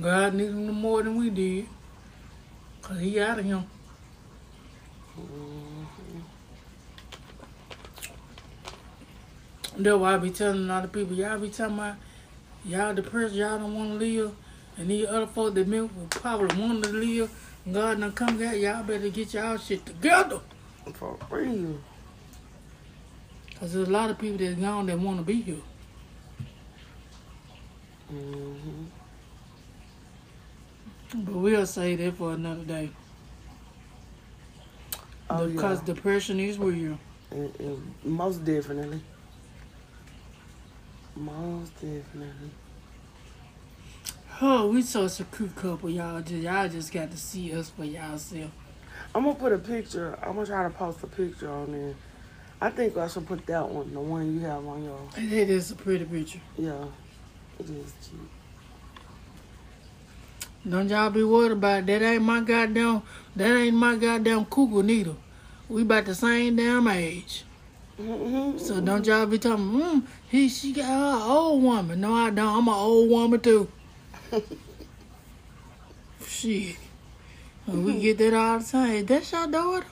[0.00, 1.66] God needed him more than we did.
[2.80, 3.64] Cause he out of him.
[5.18, 6.18] Mm-hmm.
[9.82, 11.96] That's why I be telling a lot of people, y'all be talking about
[12.64, 14.34] y'all depressed, y'all don't want to live.
[14.76, 17.30] And these other folks that may probably want to live,
[17.70, 20.40] God done come get y'all better get y'all shit together.
[20.94, 21.78] For real.
[23.58, 25.56] Because there's a lot of people that's gone that want to be here.
[28.12, 28.84] Mm-hmm.
[31.24, 32.90] But we'll say that for another day.
[35.28, 35.86] Oh, because yeah.
[35.86, 36.98] depression is real.
[37.32, 39.02] It- it- most definitely.
[41.16, 42.50] Most definitely.
[44.40, 46.20] Oh, we such a cute couple, y'all.
[46.20, 48.52] Just, y'all just got to see us for y'allself.
[49.12, 50.16] I'm gonna put a picture.
[50.22, 51.94] I'm gonna try to post a picture on there.
[52.60, 54.98] I think I should put that one, the one you have on your.
[55.16, 56.40] It is a pretty picture.
[56.56, 56.84] Yeah,
[57.58, 58.28] it is cute.
[60.68, 61.86] Don't y'all be worried about it.
[61.86, 63.02] That ain't my goddamn,
[63.36, 65.14] that ain't my goddamn cougar neither.
[65.68, 67.44] We about the same damn age.
[68.00, 68.58] Mm-hmm.
[68.58, 72.00] So don't y'all be talking, mm, he, she got her a old woman.
[72.00, 72.58] No, I don't.
[72.58, 73.68] I'm an old woman too.
[76.26, 76.76] Shit.
[77.66, 79.06] We get that all the time.
[79.06, 79.86] That's your daughter?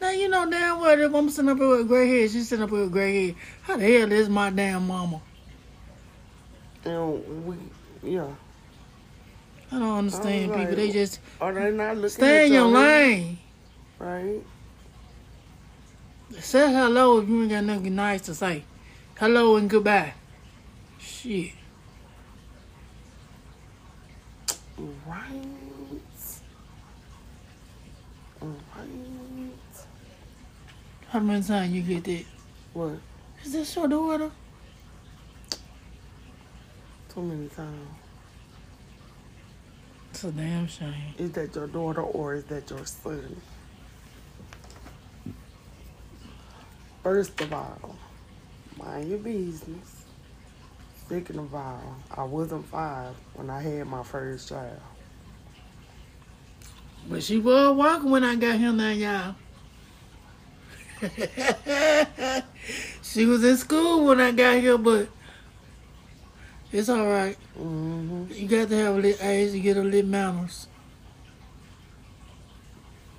[0.00, 2.62] Now you know damn well if I'm sitting up here with gray hair, she's sitting
[2.62, 3.34] up here with gray hair.
[3.62, 5.20] How the hell is my damn mama?
[6.84, 7.56] And we,
[8.02, 8.28] yeah.
[9.72, 10.74] I don't understand people.
[10.74, 13.38] They just Are they not looking stay in your your lane.
[13.98, 14.42] Right.
[16.38, 18.64] Say hello if you ain't got nothing nice to say.
[19.18, 20.14] Hello and goodbye.
[20.98, 21.52] Shit.
[25.06, 25.44] Right.
[28.40, 29.49] Right.
[31.10, 32.24] How many times you get that?
[32.72, 33.00] What?
[33.44, 34.30] Is this your daughter?
[37.12, 37.88] Too many times.
[40.10, 41.14] It's a damn shame.
[41.18, 43.42] Is that your daughter or is that your son?
[47.02, 47.96] First of all,
[48.78, 50.04] mind your business.
[51.08, 54.78] Second of all, I wasn't five when I had my first child.
[57.08, 59.34] But she was walking when I got here now, y'all.
[63.02, 65.08] she was in school when I got here, but
[66.72, 67.36] it's all right.
[67.58, 68.32] Mm-hmm.
[68.32, 70.66] You got to have a little age to get a little manners.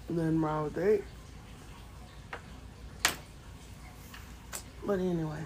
[0.09, 1.01] Nothing wrong with that.
[4.85, 5.43] But anyway.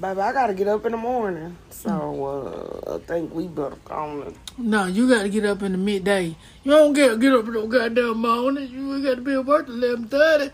[0.00, 1.56] Baby, I gotta get up in the morning.
[1.70, 1.90] So
[2.86, 5.78] uh, I think we better on and No, you got to get up in the
[5.78, 6.36] midday.
[6.64, 8.68] You don't get get up in no goddamn morning.
[8.68, 10.50] You got to be at work at eleven thirty.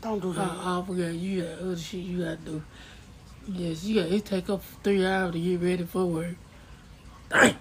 [0.00, 0.48] don't do that.
[0.48, 2.62] I, I forgot you got other shit you got to do.
[3.48, 6.36] Yes, you got it take up three hours to get ready for work.
[7.30, 7.56] Dang.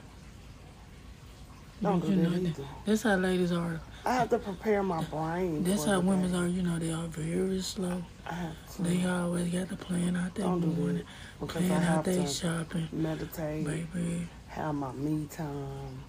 [1.82, 2.64] Don't You do know, that either.
[2.86, 3.82] That's how ladies are.
[4.06, 5.64] I have to prepare my brain.
[5.64, 6.38] That's how women day.
[6.38, 6.47] are.
[6.47, 8.04] You know, they are very slow.
[8.30, 11.04] I have to They always got to plan out their Don't morning,
[11.47, 14.28] plan out their shopping, meditate, baby.
[14.47, 16.04] have my me time,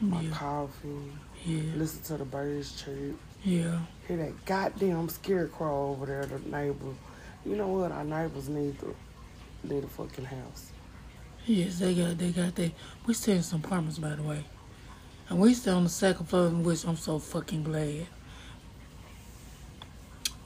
[0.00, 1.12] my Yeah, coffee,
[1.44, 3.80] yeah, listen to the birds chirp, yeah.
[4.06, 6.94] hear that goddamn scarecrow over there, the neighbor.
[7.46, 7.92] You know what?
[7.92, 8.94] Our neighbors need to
[9.64, 10.72] need a fucking house.
[11.46, 12.74] Yes, they got they got they.
[13.06, 14.44] We stay in some apartments, by the way,
[15.28, 18.06] and we stay on the second floor, which I'm so fucking glad.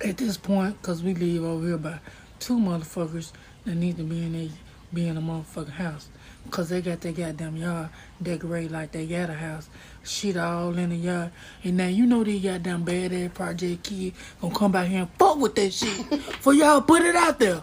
[0.04, 2.00] At this point, cause we live over here by
[2.40, 3.30] two motherfuckers
[3.64, 4.50] that need to be in a
[4.92, 6.08] be in a motherfucking house,
[6.50, 7.88] cause they got their goddamn yard
[8.22, 9.70] decorated like they got a house,
[10.02, 11.30] shit all in the yard.
[11.62, 15.10] And now you know these goddamn bad ass project kids gonna come back here and
[15.12, 17.62] fuck with that shit for y'all put it out there.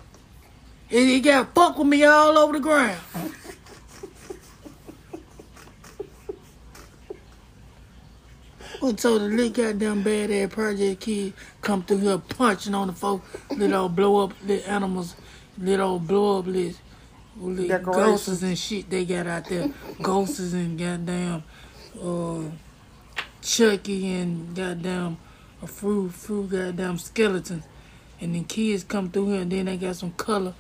[0.92, 2.98] And it got fuck with me all over the ground.
[8.80, 13.22] So the little goddamn bad ass project kid come through here punching on the folk,
[13.52, 15.16] little blow up the animals,
[15.58, 16.80] little blow up list.
[17.38, 19.70] Little ghosts and shit they got out there.
[20.02, 21.44] ghosts and goddamn
[22.02, 22.42] uh
[23.42, 25.18] Chucky and goddamn
[25.62, 27.66] a few few goddamn skeletons.
[28.22, 30.54] And then kids come through here and then they got some color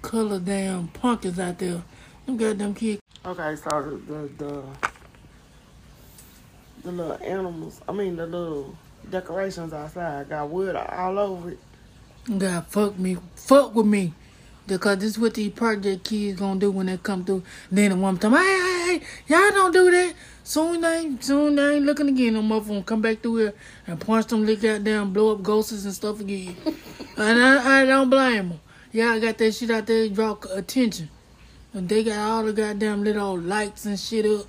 [0.00, 1.82] color damn pumpkins out there.
[2.24, 4.62] Them goddamn kids Okay, so the, the
[6.84, 8.76] the little animals, I mean the little
[9.10, 11.58] decorations outside got wood all over it.
[12.38, 14.12] God fuck me, fuck with me.
[14.66, 17.42] Because this is what these project kids gonna do when they come through.
[17.70, 20.14] Then the one time, hey, hey, hey, y'all don't do that.
[20.42, 22.32] Soon they ain't, soon they ain't looking again.
[22.34, 23.54] Them motherfuckers come back through here
[23.86, 26.56] and punch them lick out down, blow up ghosts and stuff again.
[27.16, 28.60] and I, I don't blame them.
[28.92, 31.10] Y'all got that shit out there to draw attention.
[31.74, 34.46] And they got all the goddamn little lights and shit up.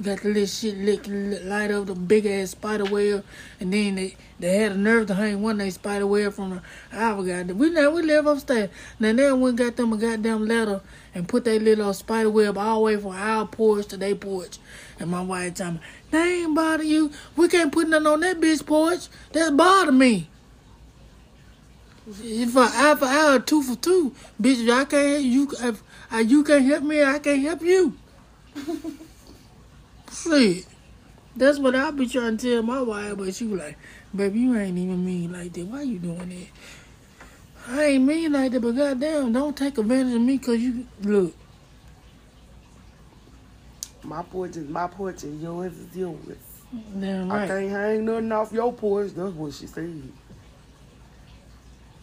[0.00, 3.24] Got the little shit lit light up the big ass spider web,
[3.58, 6.50] and then they they had a nerve to hang one of they spider web from
[6.50, 6.62] the
[6.96, 7.58] our goddamn.
[7.58, 8.70] We now we live upstairs.
[9.00, 10.82] Now they went got them a goddamn ladder
[11.16, 14.58] and put their little spider web all the way from our porch to their porch.
[15.00, 15.80] And my wife told me,
[16.12, 17.10] "They ain't bother you.
[17.34, 19.08] We can't put nothing on that bitch porch.
[19.32, 20.28] That bother me."
[22.22, 25.82] If I eye for eye, two for two, bitch, I can't you if
[26.30, 27.94] you can't help me, I can't help you.
[30.12, 30.66] Shit.
[31.36, 33.78] That's what I be trying to tell my wife, but she was like,
[34.14, 35.66] baby, you ain't even mean like that.
[35.66, 36.46] Why you doing that?
[37.70, 41.34] I ain't mean like that, but goddamn, don't take advantage of me because you, look,
[44.02, 46.16] My porch is my porch and yours is yours.
[46.98, 47.42] damn right.
[47.44, 49.12] I can't hang nothing off your porch.
[49.14, 50.02] That's what she said.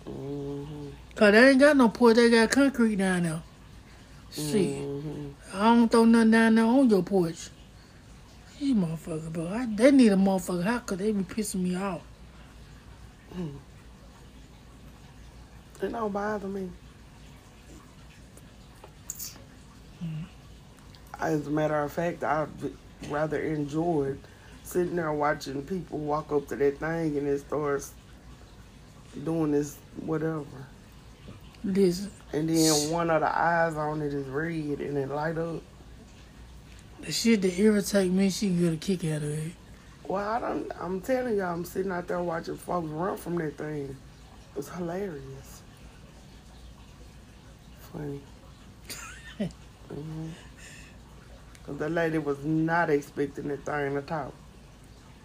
[0.07, 0.89] Mm-hmm.
[1.09, 3.41] Because they ain't got no porch, they got concrete down there.
[4.31, 4.53] Shit.
[4.53, 5.29] Mm-hmm.
[5.53, 7.49] I don't throw nothing down there on your porch.
[8.59, 9.47] These motherfuckers, bro.
[9.47, 10.63] I, they need a motherfucker.
[10.63, 12.01] How could they be pissing me off?
[13.33, 13.57] Hmm.
[15.81, 16.69] It don't bother me.
[19.99, 20.23] Hmm.
[21.19, 22.47] As a matter of fact, I'd
[23.09, 24.19] rather enjoyed
[24.63, 27.93] sitting there watching people walk up to that thing and it starts
[29.23, 30.45] doing this whatever.
[31.63, 35.61] Listen, And then one of the eyes on it is red and it light up.
[37.01, 39.51] The shit that irritate me, she can get a kick out of it.
[40.07, 40.71] Well, I don't.
[40.79, 43.85] I'm telling y'all, I'm sitting out there watching folks run from that thing.
[43.85, 45.61] It was hilarious.
[47.91, 48.21] Funny.
[49.89, 50.27] hmm
[51.65, 54.31] Cause the lady was not expecting that thing to talk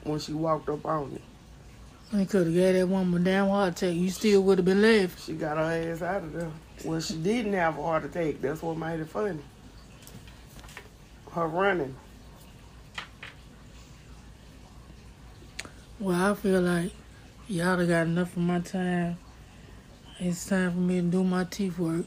[0.04, 2.16] when she walked up on it.
[2.16, 3.94] I could have got that woman a damn heart attack.
[3.94, 5.26] You still would have been left.
[5.26, 6.50] She got her ass out of there.
[6.84, 8.40] Well, she didn't have a heart attack.
[8.40, 9.38] That's what made it funny.
[11.32, 11.94] Her running.
[16.00, 16.92] Well, I feel like
[17.48, 19.18] y'all done got enough of my time.
[20.18, 22.06] It's time for me to do my teeth work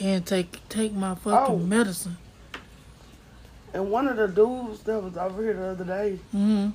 [0.00, 1.58] and take take my fucking Oh.
[1.58, 2.16] medicine.
[3.72, 6.70] And one of the dudes that was over here the other day Mm-hmm.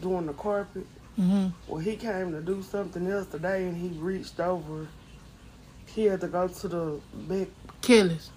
[0.00, 0.86] doing the carpet,
[1.18, 1.48] Mm-hmm.
[1.68, 4.88] Well, he came to do something else today, and he reached over.
[5.84, 7.48] He had to go to the back
[7.82, 8.30] Careless.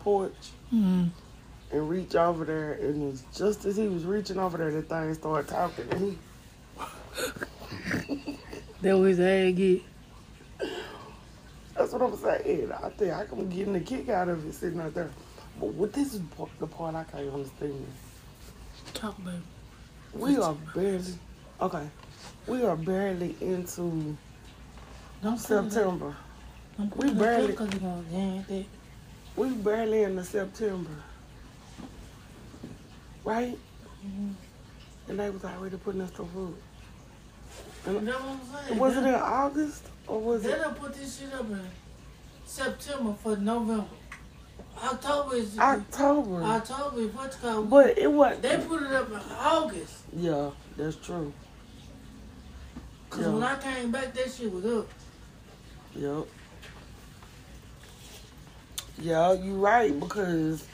[0.00, 1.06] porch Mm-hmm.
[1.70, 5.14] and reach over there, and it's just as he was reaching over there, the thing
[5.14, 6.18] started talking, and he.
[8.82, 9.80] That was ass.
[11.76, 12.70] That's what I'm saying.
[12.72, 15.10] I think I can get a kick out of it sitting out there.
[15.58, 16.20] But what this is
[16.60, 17.86] the part I can't understand.
[18.94, 19.38] Talk, baby.
[20.14, 21.14] We are barely
[21.60, 21.86] okay.
[22.46, 24.16] We are barely into
[25.22, 25.38] Don't.
[25.38, 26.14] September.
[26.78, 28.64] Don't We barely- Because you gonna.
[29.36, 30.90] We barely into September,
[33.24, 33.58] right?
[34.06, 34.30] Mm-hmm.
[35.08, 36.54] And they was already putting us to food.
[37.86, 38.22] You know what
[38.60, 38.78] I'm saying?
[38.78, 40.58] Was it in August or was They it?
[40.62, 41.60] done put this shit up in
[42.46, 43.84] September for November.
[44.82, 46.42] October is October.
[46.42, 47.70] October is what's called.
[47.70, 48.38] But it was.
[48.40, 49.94] They put it up in August.
[50.14, 51.32] Yeah, that's true.
[53.10, 53.32] Cause Yeah.
[53.32, 54.88] when I came back, that shit was up.
[55.94, 56.26] Yep.
[58.98, 60.66] Yeah, you right because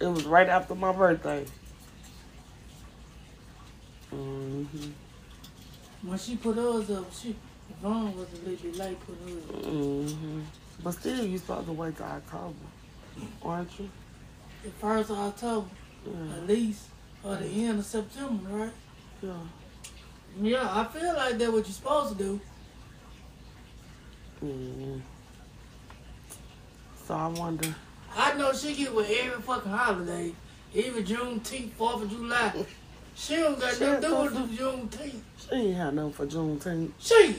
[0.00, 1.44] it was right after my birthday.
[4.10, 4.64] hmm
[6.02, 7.34] When she put hers up, she
[7.82, 9.64] Vaughn was a little bit late putting hers up.
[9.64, 10.40] hmm
[10.82, 12.54] But still, you supposed to wait till October,
[13.42, 13.90] aren't you?
[14.62, 15.66] The first of October,
[16.06, 16.36] Yeah.
[16.36, 16.82] at least,
[17.24, 18.72] or the end of September, right?
[19.22, 19.32] yeah.
[20.40, 22.40] Yeah, I feel like that's what you're supposed to do.
[24.42, 24.96] Yeah.
[27.06, 27.74] So I wonder.
[28.16, 30.32] I know she get with every fucking holiday.
[30.72, 32.64] Even Juneteenth, Fourth of July.
[33.14, 35.20] She don't got nothing to do with Juneteenth.
[35.36, 36.92] She ain't had nothing for Juneteenth.
[36.98, 37.36] She,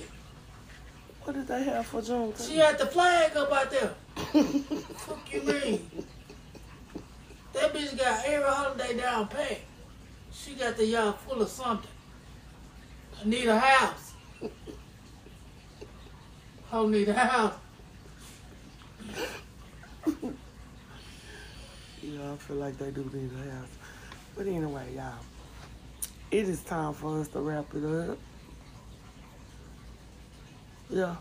[1.23, 2.47] What did they have for Juneteenth?
[2.47, 3.93] she had the flag up out there.
[4.15, 5.89] Fuck you mean?
[7.53, 9.59] That bitch got every holiday down pat.
[10.31, 11.89] She got the yard full of something.
[13.19, 14.13] I need a house.
[16.71, 17.53] I need a house.
[22.01, 23.67] Yeah, I feel like they do need a house.
[24.35, 25.13] But anyway, y'all,
[26.31, 28.17] it is time for us to wrap it up.
[30.89, 31.15] Yeah,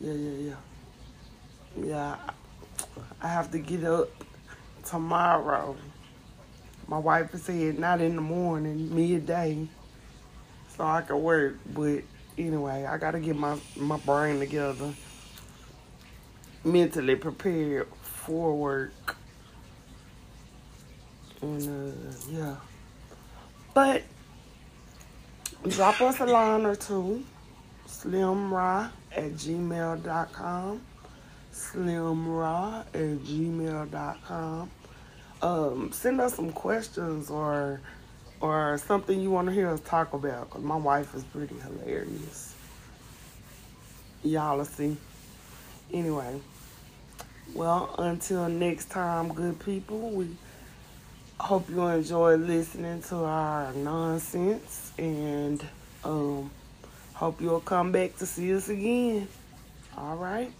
[0.00, 0.54] yeah, yeah, yeah.
[1.84, 2.32] Yeah, I-
[3.22, 4.08] I have to get up
[4.84, 5.76] tomorrow.
[6.88, 9.68] My wife said not in the morning, midday,
[10.76, 11.56] so I can work.
[11.74, 12.02] But
[12.38, 14.94] anyway, I gotta get my my brain together,
[16.64, 17.86] mentally prepared
[18.28, 19.16] for work.
[21.40, 22.56] And uh, yeah.
[23.72, 24.02] But
[25.66, 27.24] drop us a line or two.
[27.86, 30.80] slimrah at gmail.com.
[31.54, 34.70] slimrah at gmail.com.
[35.40, 37.80] Um, send us some questions or
[38.40, 42.54] or something you want to hear us talk about because my wife is pretty hilarious.
[44.22, 44.96] Y'all see.
[45.92, 46.40] Anyway,
[47.54, 50.28] well, until next time, good people, we
[51.40, 55.64] hope you enjoy listening to our nonsense and
[56.04, 56.50] um,
[57.14, 59.28] hope you'll come back to see us again.
[59.96, 60.52] All right.